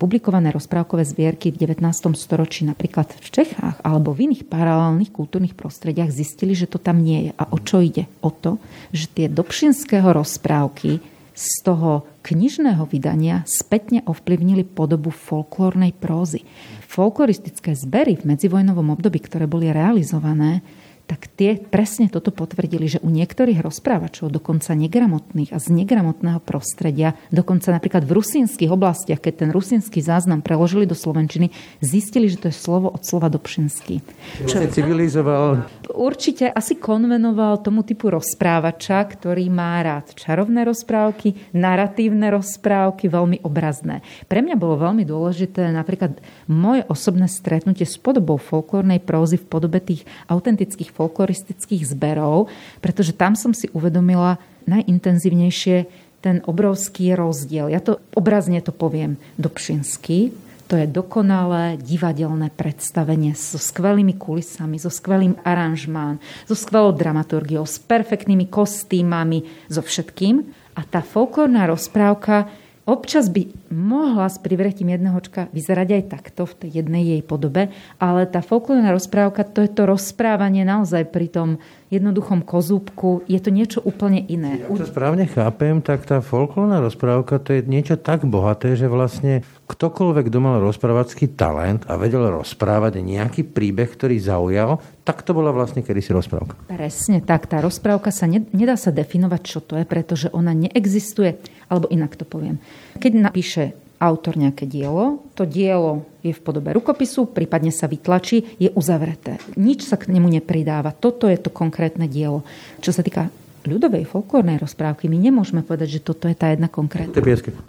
[0.02, 1.86] publikované rozprávkové zbierky v 19.
[2.18, 7.30] storočí napríklad v Čechách alebo v iných paralelných kultúrnych prostrediach zistili, že to tam nie
[7.30, 7.32] je.
[7.38, 8.10] A o čo ide?
[8.26, 8.58] O to,
[8.90, 10.98] že tie Dobšinského rozprávky
[11.38, 16.42] z toho knižného vydania spätne ovplyvnili podobu folklórnej prózy.
[16.90, 20.66] Folkloristické zbery v medzivojnovom období, ktoré boli realizované,
[21.12, 27.19] tak tie presne toto potvrdili, že u niektorých rozprávačov, dokonca negramotných a z negramotného prostredia,
[27.36, 31.52] dokonca napríklad v rusínskych oblastiach, keď ten rusínsky záznam preložili do slovenčiny,
[31.84, 34.00] zistili, že to je slovo od slova dobšinský.
[34.47, 35.67] Čo civilizoval?
[35.91, 44.00] Určite asi konvenoval tomu typu rozprávača, ktorý má rád čarovné rozprávky, narratívne rozprávky, veľmi obrazné.
[44.32, 49.84] Pre mňa bolo veľmi dôležité napríklad moje osobné stretnutie s podobou folklórnej prózy v podobe
[49.84, 54.38] tých autentických folkloristických zberov, pretože tam som si uvedomila
[54.70, 55.90] najintenzívnejšie
[56.22, 57.74] ten obrovský rozdiel.
[57.74, 59.18] Ja to obrazne to poviem.
[59.42, 60.30] Dobšinský,
[60.70, 67.82] to je dokonalé divadelné predstavenie so skvelými kulisami, so skvelým aranžmán, so skvelou dramaturgiou, s
[67.82, 70.46] perfektnými kostýmami, so všetkým.
[70.78, 72.48] A tá folklórna rozprávka
[72.82, 77.70] Občas by mohla s privretím jedného očka vyzerať aj takto v tej jednej jej podobe,
[78.02, 81.50] ale tá folklórna rozprávka, to je to rozprávanie naozaj pri tom
[81.91, 84.63] jednoduchom kozúbku, je to niečo úplne iné.
[84.63, 89.43] Ja to správne chápem, tak tá folklórna rozprávka to je niečo tak bohaté, že vlastne
[89.67, 95.51] ktokoľvek, kto mal rozprávacký talent a vedel rozprávať nejaký príbeh, ktorý zaujal, tak to bola
[95.51, 96.56] vlastne kedysi rozprávka.
[96.71, 97.51] Presne tak.
[97.51, 101.43] Tá rozprávka sa ne, nedá sa definovať, čo to je, pretože ona neexistuje.
[101.67, 102.63] Alebo inak to poviem.
[102.99, 108.74] Keď napíše autor nejaké dielo, to dielo je v podobe rukopisu, prípadne sa vytlačí, je
[108.74, 109.38] uzavreté.
[109.54, 110.94] Nič sa k nemu nepridáva.
[110.94, 112.42] Toto je to konkrétne dielo.
[112.82, 113.30] Čo sa týka
[113.62, 117.14] ľudovej folklórnej rozprávky my nemôžeme povedať, že toto je tá jedna konkrétna.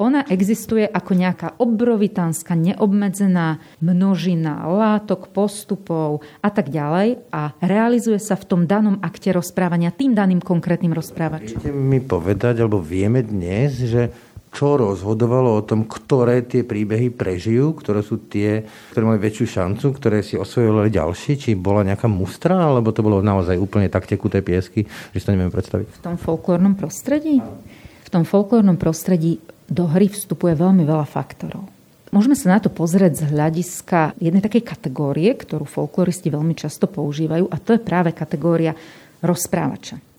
[0.00, 8.40] Ona existuje ako nejaká obrovitánska, neobmedzená množina látok, postupov a tak ďalej a realizuje sa
[8.40, 11.60] v tom danom akte rozprávania tým daným konkrétnym rozprávačom.
[11.60, 17.72] Viete mi povedať, alebo vieme dnes, že čo rozhodovalo o tom, ktoré tie príbehy prežijú,
[17.72, 22.60] ktoré sú tie, ktoré mali väčšiu šancu, ktoré si osvojili ďalší, či bola nejaká mustra,
[22.60, 24.84] alebo to bolo naozaj úplne tak tekuté piesky,
[25.16, 25.88] že si to neviem predstaviť.
[25.88, 27.40] V tom folklórnom prostredí?
[28.04, 29.40] V tom folklórnom prostredí
[29.72, 31.64] do hry vstupuje veľmi veľa faktorov.
[32.12, 37.48] Môžeme sa na to pozrieť z hľadiska jednej takej kategórie, ktorú folkloristi veľmi často používajú,
[37.48, 38.76] a to je práve kategória
[39.24, 40.11] rozprávača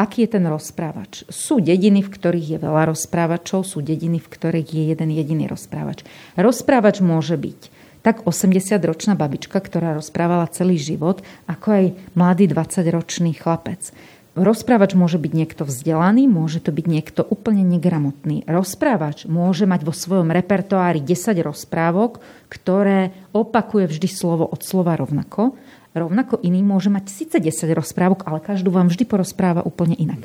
[0.00, 1.28] aký je ten rozprávač.
[1.28, 6.08] Sú dediny, v ktorých je veľa rozprávačov, sú dediny, v ktorých je jeden jediný rozprávač.
[6.40, 7.60] Rozprávač môže byť
[8.00, 11.84] tak 80-ročná babička, ktorá rozprávala celý život, ako aj
[12.16, 13.92] mladý 20-ročný chlapec.
[14.40, 18.48] Rozprávač môže byť niekto vzdelaný, môže to byť niekto úplne negramotný.
[18.48, 25.58] Rozprávač môže mať vo svojom repertoári 10 rozprávok, ktoré opakuje vždy slovo od slova rovnako
[25.90, 30.22] Rovnako iný môže mať síce 10 rozprávok, ale každú vám vždy porozpráva úplne inak.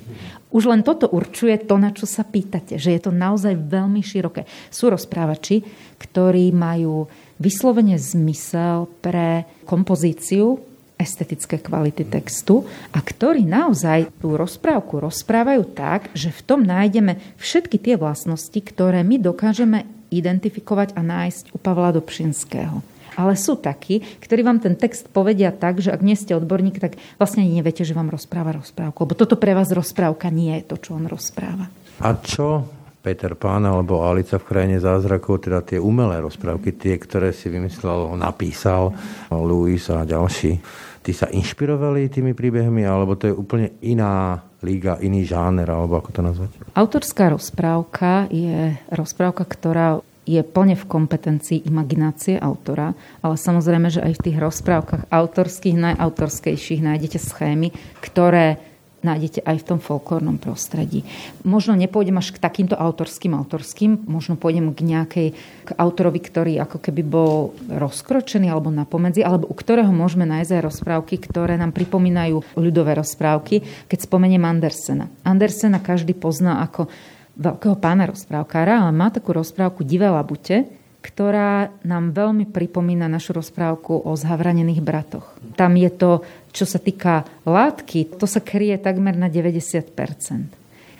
[0.53, 4.45] Už len toto určuje to, na čo sa pýtate, že je to naozaj veľmi široké.
[4.69, 5.65] Sú rozprávači,
[5.97, 7.09] ktorí majú
[7.41, 10.61] vyslovene zmysel pre kompozíciu,
[11.01, 17.81] estetické kvality textu a ktorí naozaj tú rozprávku rozprávajú tak, že v tom nájdeme všetky
[17.81, 24.43] tie vlastnosti, ktoré my dokážeme identifikovať a nájsť u Pavla Dobšinského ale sú takí, ktorí
[24.43, 27.95] vám ten text povedia tak, že ak nie ste odborník, tak vlastne ani neviete, že
[27.95, 29.07] vám rozpráva rozprávku.
[29.07, 31.71] Lebo toto pre vás rozprávka nie je to, čo on rozpráva.
[32.03, 32.67] A čo
[33.05, 38.17] Peter Pán alebo Alica v krajine zázrakov, teda tie umelé rozprávky, tie, ktoré si vymyslel,
[38.17, 38.97] napísal
[39.29, 40.57] Louis a ďalší,
[41.05, 46.09] tí sa inšpirovali tými príbehmi, alebo to je úplne iná liga, iný žáner, alebo ako
[46.09, 46.49] to nazvať?
[46.73, 54.13] Autorská rozprávka je rozprávka, ktorá je plne v kompetencii imaginácie autora, ale samozrejme, že aj
[54.17, 57.69] v tých rozprávkach autorských, najautorskejších nájdete schémy,
[58.01, 58.57] ktoré
[59.05, 61.05] nájdete aj v tom folklórnom prostredí.
[61.45, 66.81] Možno nepôjdem až k takýmto autorským autorským, možno pôjdem k nejakej k autorovi, ktorý ako
[66.81, 72.57] keby bol rozkročený alebo napomedzi, alebo u ktorého môžeme nájsť aj rozprávky, ktoré nám pripomínajú
[72.57, 75.05] ľudové rozprávky, keď spomeniem Andersena.
[75.21, 76.89] Andersena každý pozná ako
[77.35, 80.67] veľkého pána rozprávkára, ale má takú rozprávku Divé labute,
[81.05, 85.37] ktorá nám veľmi pripomína našu rozprávku o zhavranených bratoch.
[85.53, 89.85] Tam je to, čo sa týka látky, to sa kryje takmer na 90%.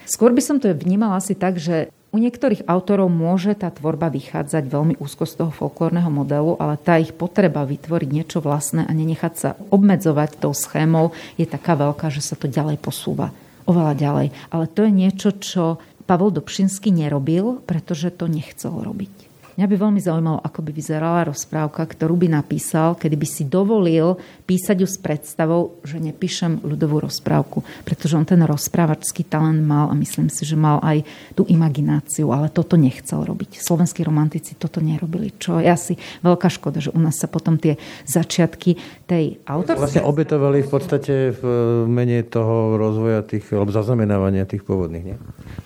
[0.06, 4.64] Skôr by som to vnímala asi tak, že u niektorých autorov môže tá tvorba vychádzať
[4.72, 9.34] veľmi úzko z toho folklórneho modelu, ale tá ich potreba vytvoriť niečo vlastné a nenechať
[9.36, 14.28] sa obmedzovať tou schémou je taká veľká, že sa to ďalej posúva oveľa ďalej.
[14.54, 19.36] Ale to je niečo, čo Pavol Dobšinský nerobil, pretože to nechcel robiť.
[19.56, 24.20] Mňa by veľmi zaujímalo, ako by vyzerala rozprávka, ktorú by napísal, kedy by si dovolil
[24.44, 27.64] písať ju s predstavou, že nepíšem ľudovú rozprávku.
[27.88, 31.08] Pretože on ten rozprávačský talent mal a myslím si, že mal aj
[31.40, 33.64] tú imagináciu, ale toto nechcel robiť.
[33.64, 37.80] Slovenskí romantici toto nerobili, čo je asi veľká škoda, že u nás sa potom tie
[38.04, 40.02] začiatky tej autorskej...
[40.02, 41.44] Vlastne obetovali v podstate v
[41.86, 45.18] mene toho rozvoja tých, alebo zaznamenávania tých pôvodných, nie?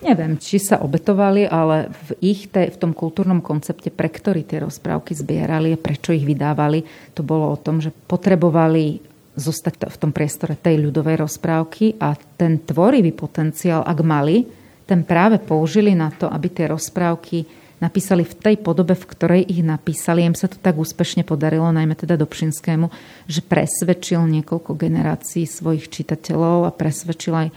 [0.04, 4.60] Neviem, či sa obetovali, ale v ich, te, v tom kultúrnom koncepte, pre ktorý tie
[4.67, 6.84] rozprávky zbierali a prečo ich vydávali,
[7.15, 8.99] to bolo o tom, že potrebovali
[9.39, 14.43] zostať v tom priestore tej ľudovej rozprávky a ten tvorivý potenciál, ak mali,
[14.84, 17.47] ten práve použili na to, aby tie rozprávky
[17.80, 20.28] napísali v tej podobe, v ktorej ich napísali.
[20.28, 22.88] Im sa to tak úspešne podarilo, najmä teda Dobšinskému,
[23.28, 27.47] že presvedčil niekoľko generácií svojich čitateľov a presvedčil aj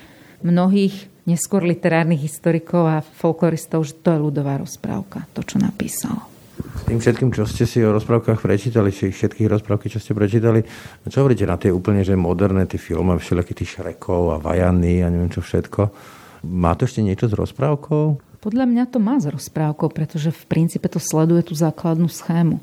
[0.42, 6.18] mnohých neskôr literárnych historikov a folkloristov, že to je ľudová rozprávka, to, čo napísal.
[6.62, 10.62] S tým všetkým, čo ste si o rozprávkach prečítali, či všetkých rozprávky, čo ste prečítali,
[11.06, 15.10] čo hovoríte na tie úplne, že moderné tie filmy, všelijakých tých Šrekov a Vajany a
[15.10, 15.90] neviem čo všetko.
[16.46, 18.31] Má to ešte niečo s rozprávkou?
[18.42, 22.58] Podľa mňa to má s rozprávkou, pretože v princípe to sleduje tú základnú schému.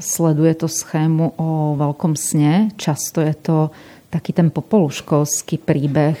[0.00, 3.68] Sleduje to schému o veľkom sne, často je to
[4.08, 6.16] taký ten popoluškolský príbeh,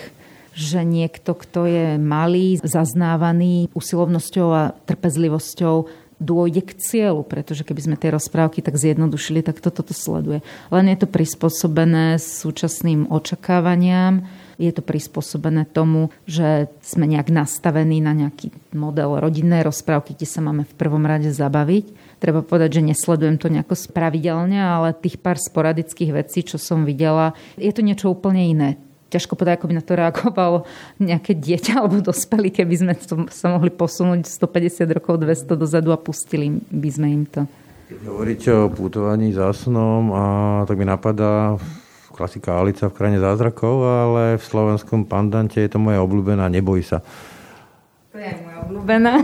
[0.52, 5.88] že niekto, kto je malý, zaznávaný usilovnosťou a trpezlivosťou,
[6.20, 10.44] dôjde k cieľu, pretože keby sme tie rozprávky tak zjednodušili, tak toto to sleduje.
[10.68, 14.28] Len je to prispôsobené súčasným očakávaniam,
[14.58, 20.42] je to prispôsobené tomu, že sme nejak nastavení na nejaký model rodinnej rozprávky, kde sa
[20.42, 22.18] máme v prvom rade zabaviť.
[22.18, 27.38] Treba povedať, že nesledujem to nejako spravidelne, ale tých pár sporadických vecí, čo som videla,
[27.54, 28.70] je to niečo úplne iné
[29.08, 30.58] ťažko povedať, ako by na to reagovalo
[31.00, 35.98] nejaké dieťa alebo dospelí, keby sme to, sa mohli posunúť 150 rokov, 200 dozadu a
[35.98, 37.48] pustili by sme im to.
[37.88, 40.24] Keď hovoríte o putovaní za snom, a
[40.68, 41.56] tak mi napadá
[42.18, 46.98] klasika Alica v krajine zázrakov, ale v slovenskom pandante je to moja obľúbená Neboj sa.
[48.10, 49.22] To je moja obľúbená.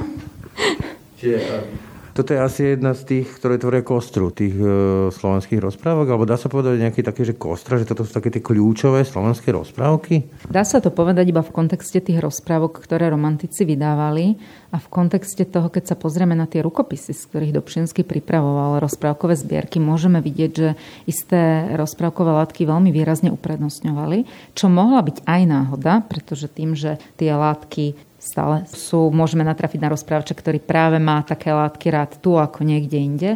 [1.18, 1.66] Čiže
[2.14, 4.66] toto je asi jedna z tých, ktoré tvoria kostru tých e,
[5.10, 8.38] slovenských rozprávok, alebo dá sa povedať nejaký taký, že kostra, že toto sú také tie
[8.38, 10.46] kľúčové slovenské rozprávky?
[10.46, 14.38] Dá sa to povedať iba v kontexte tých rozprávok, ktoré romantici vydávali
[14.70, 19.34] a v kontexte toho, keď sa pozrieme na tie rukopisy, z ktorých Dobšinsky pripravoval rozprávkové
[19.34, 20.78] zbierky, môžeme vidieť, že
[21.10, 27.34] isté rozprávkové látky veľmi výrazne uprednostňovali, čo mohla byť aj náhoda, pretože tým, že tie
[27.34, 32.64] látky stále sú, môžeme natrafiť na rozprávača, ktorý práve má také látky rád tu ako
[32.64, 33.30] niekde inde.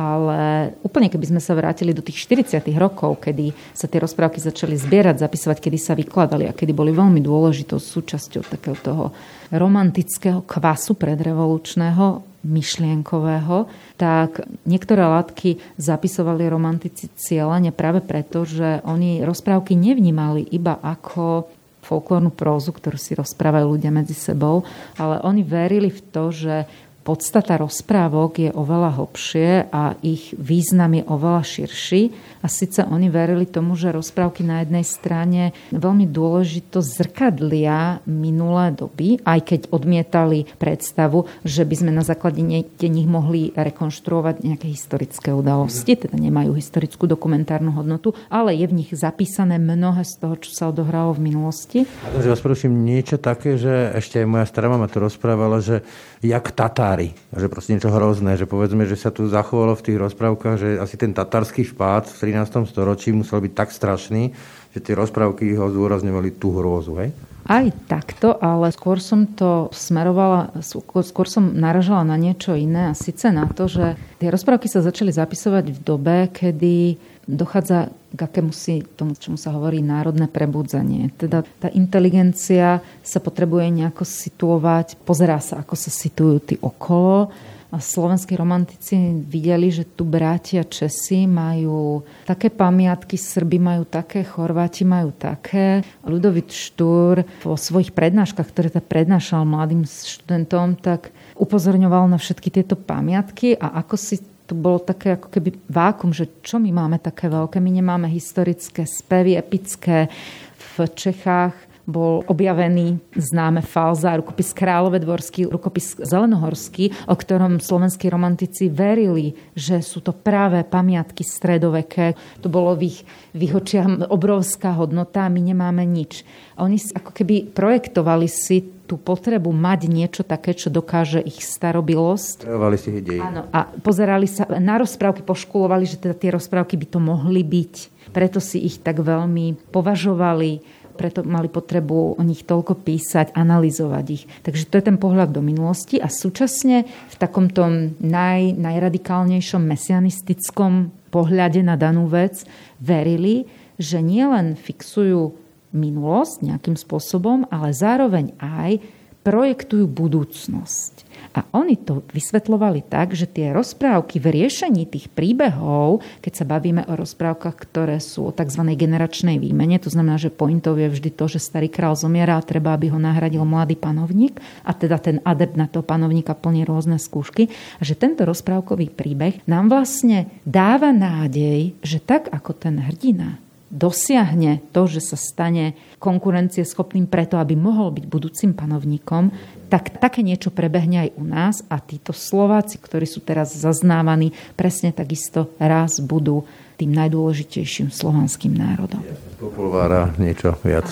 [0.00, 2.56] Ale úplne keby sme sa vrátili do tých 40.
[2.80, 7.20] rokov, kedy sa tie rozprávky začali zbierať, zapisovať, kedy sa vykladali a kedy boli veľmi
[7.20, 9.12] dôležitou súčasťou takého toho
[9.52, 13.68] romantického kvasu predrevolučného, myšlienkového,
[14.00, 21.44] tak niektoré látky zapisovali romantici cieľane práve preto, že oni rozprávky nevnímali iba ako
[21.90, 24.62] folklórnu prózu, ktorú si rozprávajú ľudia medzi sebou,
[24.94, 26.54] ale oni verili v to, že
[27.02, 32.02] podstata rozprávok je oveľa hlbšie a ich význam je oveľa širší.
[32.40, 39.20] A síce oni verili tomu, že rozprávky na jednej strane veľmi dôležito zrkadlia minulé doby,
[39.22, 45.94] aj keď odmietali predstavu, že by sme na základe nich mohli rekonštruovať nejaké historické udalosti,
[45.94, 50.64] teda nemajú historickú dokumentárnu hodnotu, ale je v nich zapísané mnohé z toho, čo sa
[50.72, 51.78] odohralo v minulosti.
[51.84, 55.84] A vás prosím niečo také, že ešte aj moja stará mama to rozprávala, že
[56.20, 57.16] jak Tatári.
[57.32, 60.96] Že proste niečo hrozné, že povedzme, že sa tu zachovalo v tých rozprávkach, že asi
[61.00, 62.70] ten tatarský vpád v 13.
[62.70, 64.30] storočí musel byť tak strašný,
[64.70, 67.10] že tie rozprávky ho zúrazňovali tú hrôzu, hej?
[67.50, 70.54] Aj takto, ale skôr som to smerovala,
[71.02, 75.10] skôr som naražala na niečo iné a síce na to, že tie rozprávky sa začali
[75.10, 81.14] zapisovať v dobe, kedy dochádza k si tomu, čomu sa hovorí národné prebudzanie.
[81.14, 87.30] Teda tá inteligencia sa potrebuje nejako situovať, pozerá sa, ako sa situujú tí okolo.
[87.78, 95.14] Slovenskí romantici videli, že tu bratia Česi majú také pamiatky, Srby majú také, Chorváti majú
[95.14, 95.86] také.
[96.02, 102.74] Ludovit Štúr vo svojich prednáškach, ktoré ta prednášal mladým študentom, tak upozorňoval na všetky tieto
[102.74, 104.18] pamiatky a ako si
[104.50, 107.62] to bolo také ako keby vákum, že čo my máme také veľké?
[107.62, 110.10] My nemáme historické spevy epické
[110.58, 119.34] v Čechách bol objavený známe Falza, rukopis Kráľovedvorský, rukopis Zelenohorský, o ktorom slovenskí romantici verili,
[119.58, 122.14] že sú to práve pamiatky stredoveké.
[122.40, 122.98] To bolo v ich,
[123.34, 126.22] v ich očiach obrovská hodnota a my nemáme nič.
[126.54, 132.42] A oni ako keby projektovali si tú potrebu mať niečo také, čo dokáže ich starobilosť.
[132.42, 133.22] Prejavovali si dej.
[133.22, 137.74] Áno, a pozerali sa na rozprávky, poškulovali, že teda tie rozprávky by to mohli byť.
[138.10, 144.24] Preto si ich tak veľmi považovali preto mali potrebu o nich toľko písať, analyzovať ich.
[144.42, 147.66] Takže to je ten pohľad do minulosti a súčasne v takomto
[147.98, 150.72] naj, najradikálnejšom mesianistickom
[151.10, 152.46] pohľade na danú vec
[152.78, 155.34] verili, že nielen fixujú
[155.74, 158.82] minulosť nejakým spôsobom, ale zároveň aj
[159.20, 161.09] projektujú budúcnosť.
[161.30, 166.82] A oni to vysvetlovali tak, že tie rozprávky v riešení tých príbehov, keď sa bavíme
[166.90, 168.66] o rozprávkach, ktoré sú o tzv.
[168.74, 172.74] generačnej výmene, to znamená, že pointov je vždy to, že starý král zomiera a treba,
[172.74, 177.46] aby ho nahradil mladý panovník a teda ten adept na toho panovníka plní rôzne skúšky.
[177.78, 183.38] A že tento rozprávkový príbeh nám vlastne dáva nádej, že tak ako ten hrdina
[183.70, 189.30] dosiahne to, že sa stane konkurencieschopným preto, aby mohol byť budúcim panovníkom,
[189.70, 194.90] tak také niečo prebehne aj u nás a títo Slováci, ktorí sú teraz zaznávaní, presne
[194.90, 196.42] takisto raz budú
[196.74, 199.00] tým najdôležitejším slovanským národom.
[199.38, 200.90] Populvára niečo viac.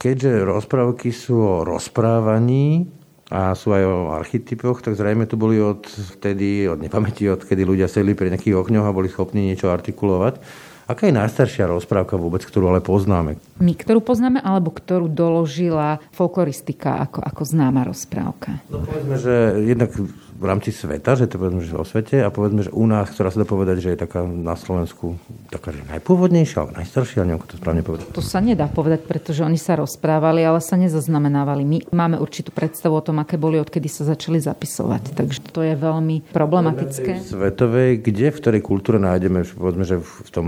[0.00, 2.88] Keďže rozprávky sú o rozprávaní,
[3.30, 7.62] a sú aj o archetypoch, tak zrejme tu boli od vtedy, od nepamäti, od kedy
[7.62, 10.42] ľudia sedli pri nejakých okňoch a boli schopní niečo artikulovať.
[10.90, 13.38] Aká je najstaršia rozprávka vôbec, ktorú ale poznáme?
[13.62, 18.58] My, ktorú poznáme, alebo ktorú doložila folkloristika ako, ako známa rozprávka?
[18.66, 19.34] No povedzme, že
[19.70, 19.94] jednak
[20.40, 23.28] v rámci sveta, že to povedzme, že o svete a povedzme, že u nás, ktorá
[23.28, 25.20] sa dá povedať, že je taká na Slovensku
[25.52, 28.08] taká, že najpôvodnejšia, alebo najstaršia, neviem, to správne povedať.
[28.16, 31.62] To sa nedá povedať, pretože oni sa rozprávali, ale sa nezaznamenávali.
[31.68, 35.12] My máme určitú predstavu o tom, aké boli, odkedy sa začali zapisovať.
[35.12, 37.20] Takže to je veľmi problematické.
[37.20, 40.46] Svetovej, kde, v ktorej kultúre nájdeme, povedzme, že v tom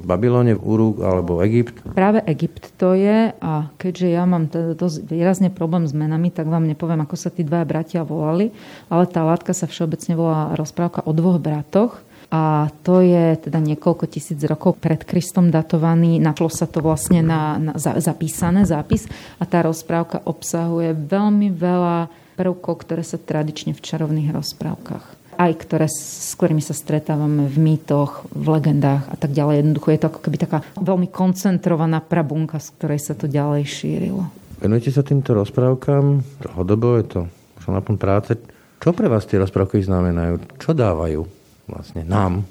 [0.00, 1.82] v Babylone, v Uru alebo Egypt?
[1.92, 6.48] Práve Egypt to je a keďže ja mám teda dosť výrazne problém s menami, tak
[6.48, 8.54] vám nepoviem, ako sa tí dva bratia volali,
[8.88, 11.98] ale tá látka sa všeobecne volá rozprávka o dvoch bratoch.
[12.26, 16.18] A to je teda niekoľko tisíc rokov pred Kristom datovaný.
[16.18, 19.06] Našlo sa to vlastne na, na za, zapísané zápis
[19.38, 25.86] a tá rozprávka obsahuje veľmi veľa prvkov, ktoré sa tradične v čarovných rozprávkach aj ktoré,
[25.86, 29.60] s ktorými sa stretávame v mýtoch, v legendách a tak ďalej.
[29.60, 34.32] Jednoducho je to ako keby taká veľmi koncentrovaná prabunka, z ktorej sa to ďalej šírilo.
[34.56, 36.96] Venujete sa týmto rozprávkam dlhodobo?
[36.96, 37.20] Je to
[37.60, 38.40] už na práce?
[38.76, 40.60] Čo pre vás tie rozprávky znamenajú?
[40.60, 41.20] Čo dávajú
[41.66, 42.44] vlastne nám?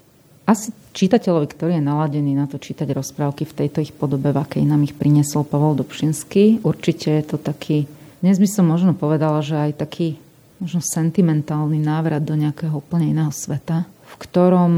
[0.45, 4.61] Asi čitateľovi, ktorý je naladený na to čítať rozprávky v tejto ich podobe, v akej
[4.61, 6.61] nám ich priniesol Pavol Dobšinský.
[6.61, 7.89] Určite je to taký,
[8.21, 10.21] dnes by som možno povedala, že aj taký
[10.61, 14.71] možno sentimentálny návrat do nejakého úplne iného sveta, v ktorom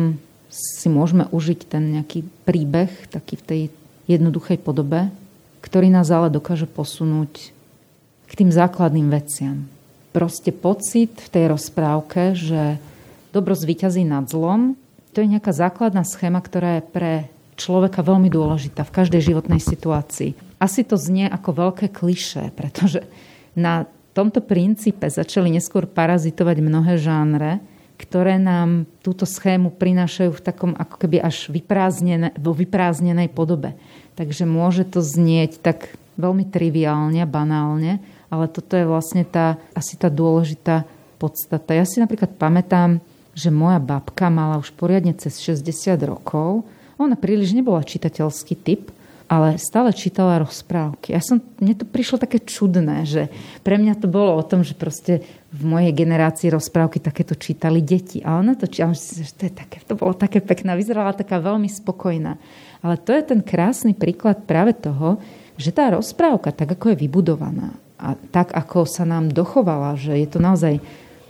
[0.47, 3.61] si môžeme užiť ten nejaký príbeh, taký v tej
[4.07, 5.11] jednoduchej podobe,
[5.59, 7.51] ktorý nás ale dokáže posunúť
[8.27, 9.67] k tým základným veciam
[10.17, 12.81] proste pocit v tej rozprávke, že
[13.29, 14.73] dobro zvíťazí nad zlom,
[15.13, 17.13] to je nejaká základná schéma, ktorá je pre
[17.53, 20.33] človeka veľmi dôležitá v každej životnej situácii.
[20.57, 23.05] Asi to znie ako veľké kliše, pretože
[23.53, 23.85] na
[24.17, 27.61] tomto princípe začali neskôr parazitovať mnohé žánre,
[28.01, 33.77] ktoré nám túto schému prinášajú v takom ako keby až vyprázdnené, vo vyprázdnenej podobe.
[34.17, 40.11] Takže môže to znieť tak veľmi triviálne, banálne, ale toto je vlastne tá, asi tá
[40.11, 40.83] dôležitá
[41.17, 41.73] podstata.
[41.73, 43.01] Ja si napríklad pamätám,
[43.37, 46.65] že moja babka mala už poriadne cez 60 rokov.
[46.97, 48.89] Ona príliš nebola čitateľský typ,
[49.27, 51.11] ale stále čítala rozprávky.
[51.11, 53.27] Ja som, mne to prišlo také čudné, že
[53.61, 55.21] pre mňa to bolo o tom, že proste
[55.51, 58.23] v mojej generácii rozprávky takéto čítali deti.
[58.23, 61.67] A ona to čítala, že to, je také, to bolo také pekné, vyzerala taká veľmi
[61.67, 62.39] spokojná.
[62.81, 65.19] Ale to je ten krásny príklad práve toho,
[65.59, 70.27] že tá rozprávka, tak ako je vybudovaná, a tak, ako sa nám dochovala, že je
[70.29, 70.81] to naozaj e,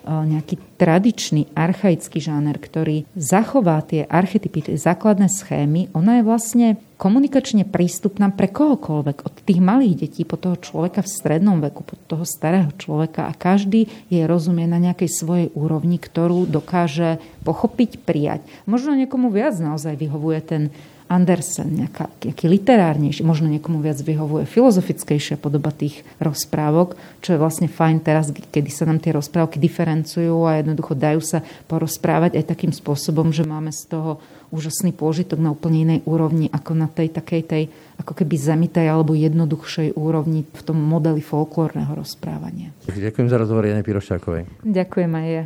[0.03, 6.67] nejaký tradičný, archaický žáner, ktorý zachová tie archetypy, tie základné schémy, ona je vlastne
[6.99, 11.95] komunikačne prístupná pre kohokoľvek, od tých malých detí po toho človeka v strednom veku, po
[12.09, 18.43] toho starého človeka a každý je rozumie na nejakej svojej úrovni, ktorú dokáže pochopiť, prijať.
[18.67, 20.63] Možno niekomu viac naozaj vyhovuje ten
[21.07, 27.71] Andersen, nejaká, nejaký literárnejší, možno niekomu viac vyhovuje filozofickejšia podoba tých rozprávok, čo je vlastne
[27.71, 31.39] fajn teraz, kedy sa nám tie rozprávky diferencujú a jednoducho dajú sa
[31.71, 34.19] porozprávať aj takým spôsobom, že máme z toho
[34.51, 37.63] úžasný pôžitok na úplne inej úrovni ako na tej takej tej
[37.99, 42.71] ako keby zemitej alebo jednoduchšej úrovni v tom modeli folklórneho rozprávania.
[42.87, 44.63] Ďakujem za rozhovor Jane Piroščákovej.
[44.63, 45.43] Ďakujem aj ja.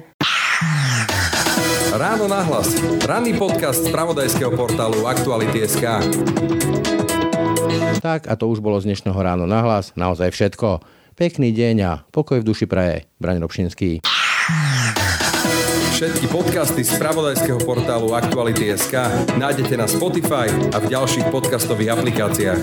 [1.92, 2.72] Ráno nahlas.
[3.04, 5.84] Ranný podcast z pravodajského portálu Aktuality.sk
[8.00, 9.92] Tak a to už bolo z dnešného Ráno nahlas.
[10.00, 10.80] Naozaj všetko.
[11.20, 13.12] Pekný deň a pokoj v duši praje.
[13.20, 14.00] Braň Robšinský.
[15.92, 18.96] Všetky podcasty z pravodajského portálu Aktuality.sk
[19.36, 22.62] nájdete na Spotify a v ďalších podcastových aplikáciách.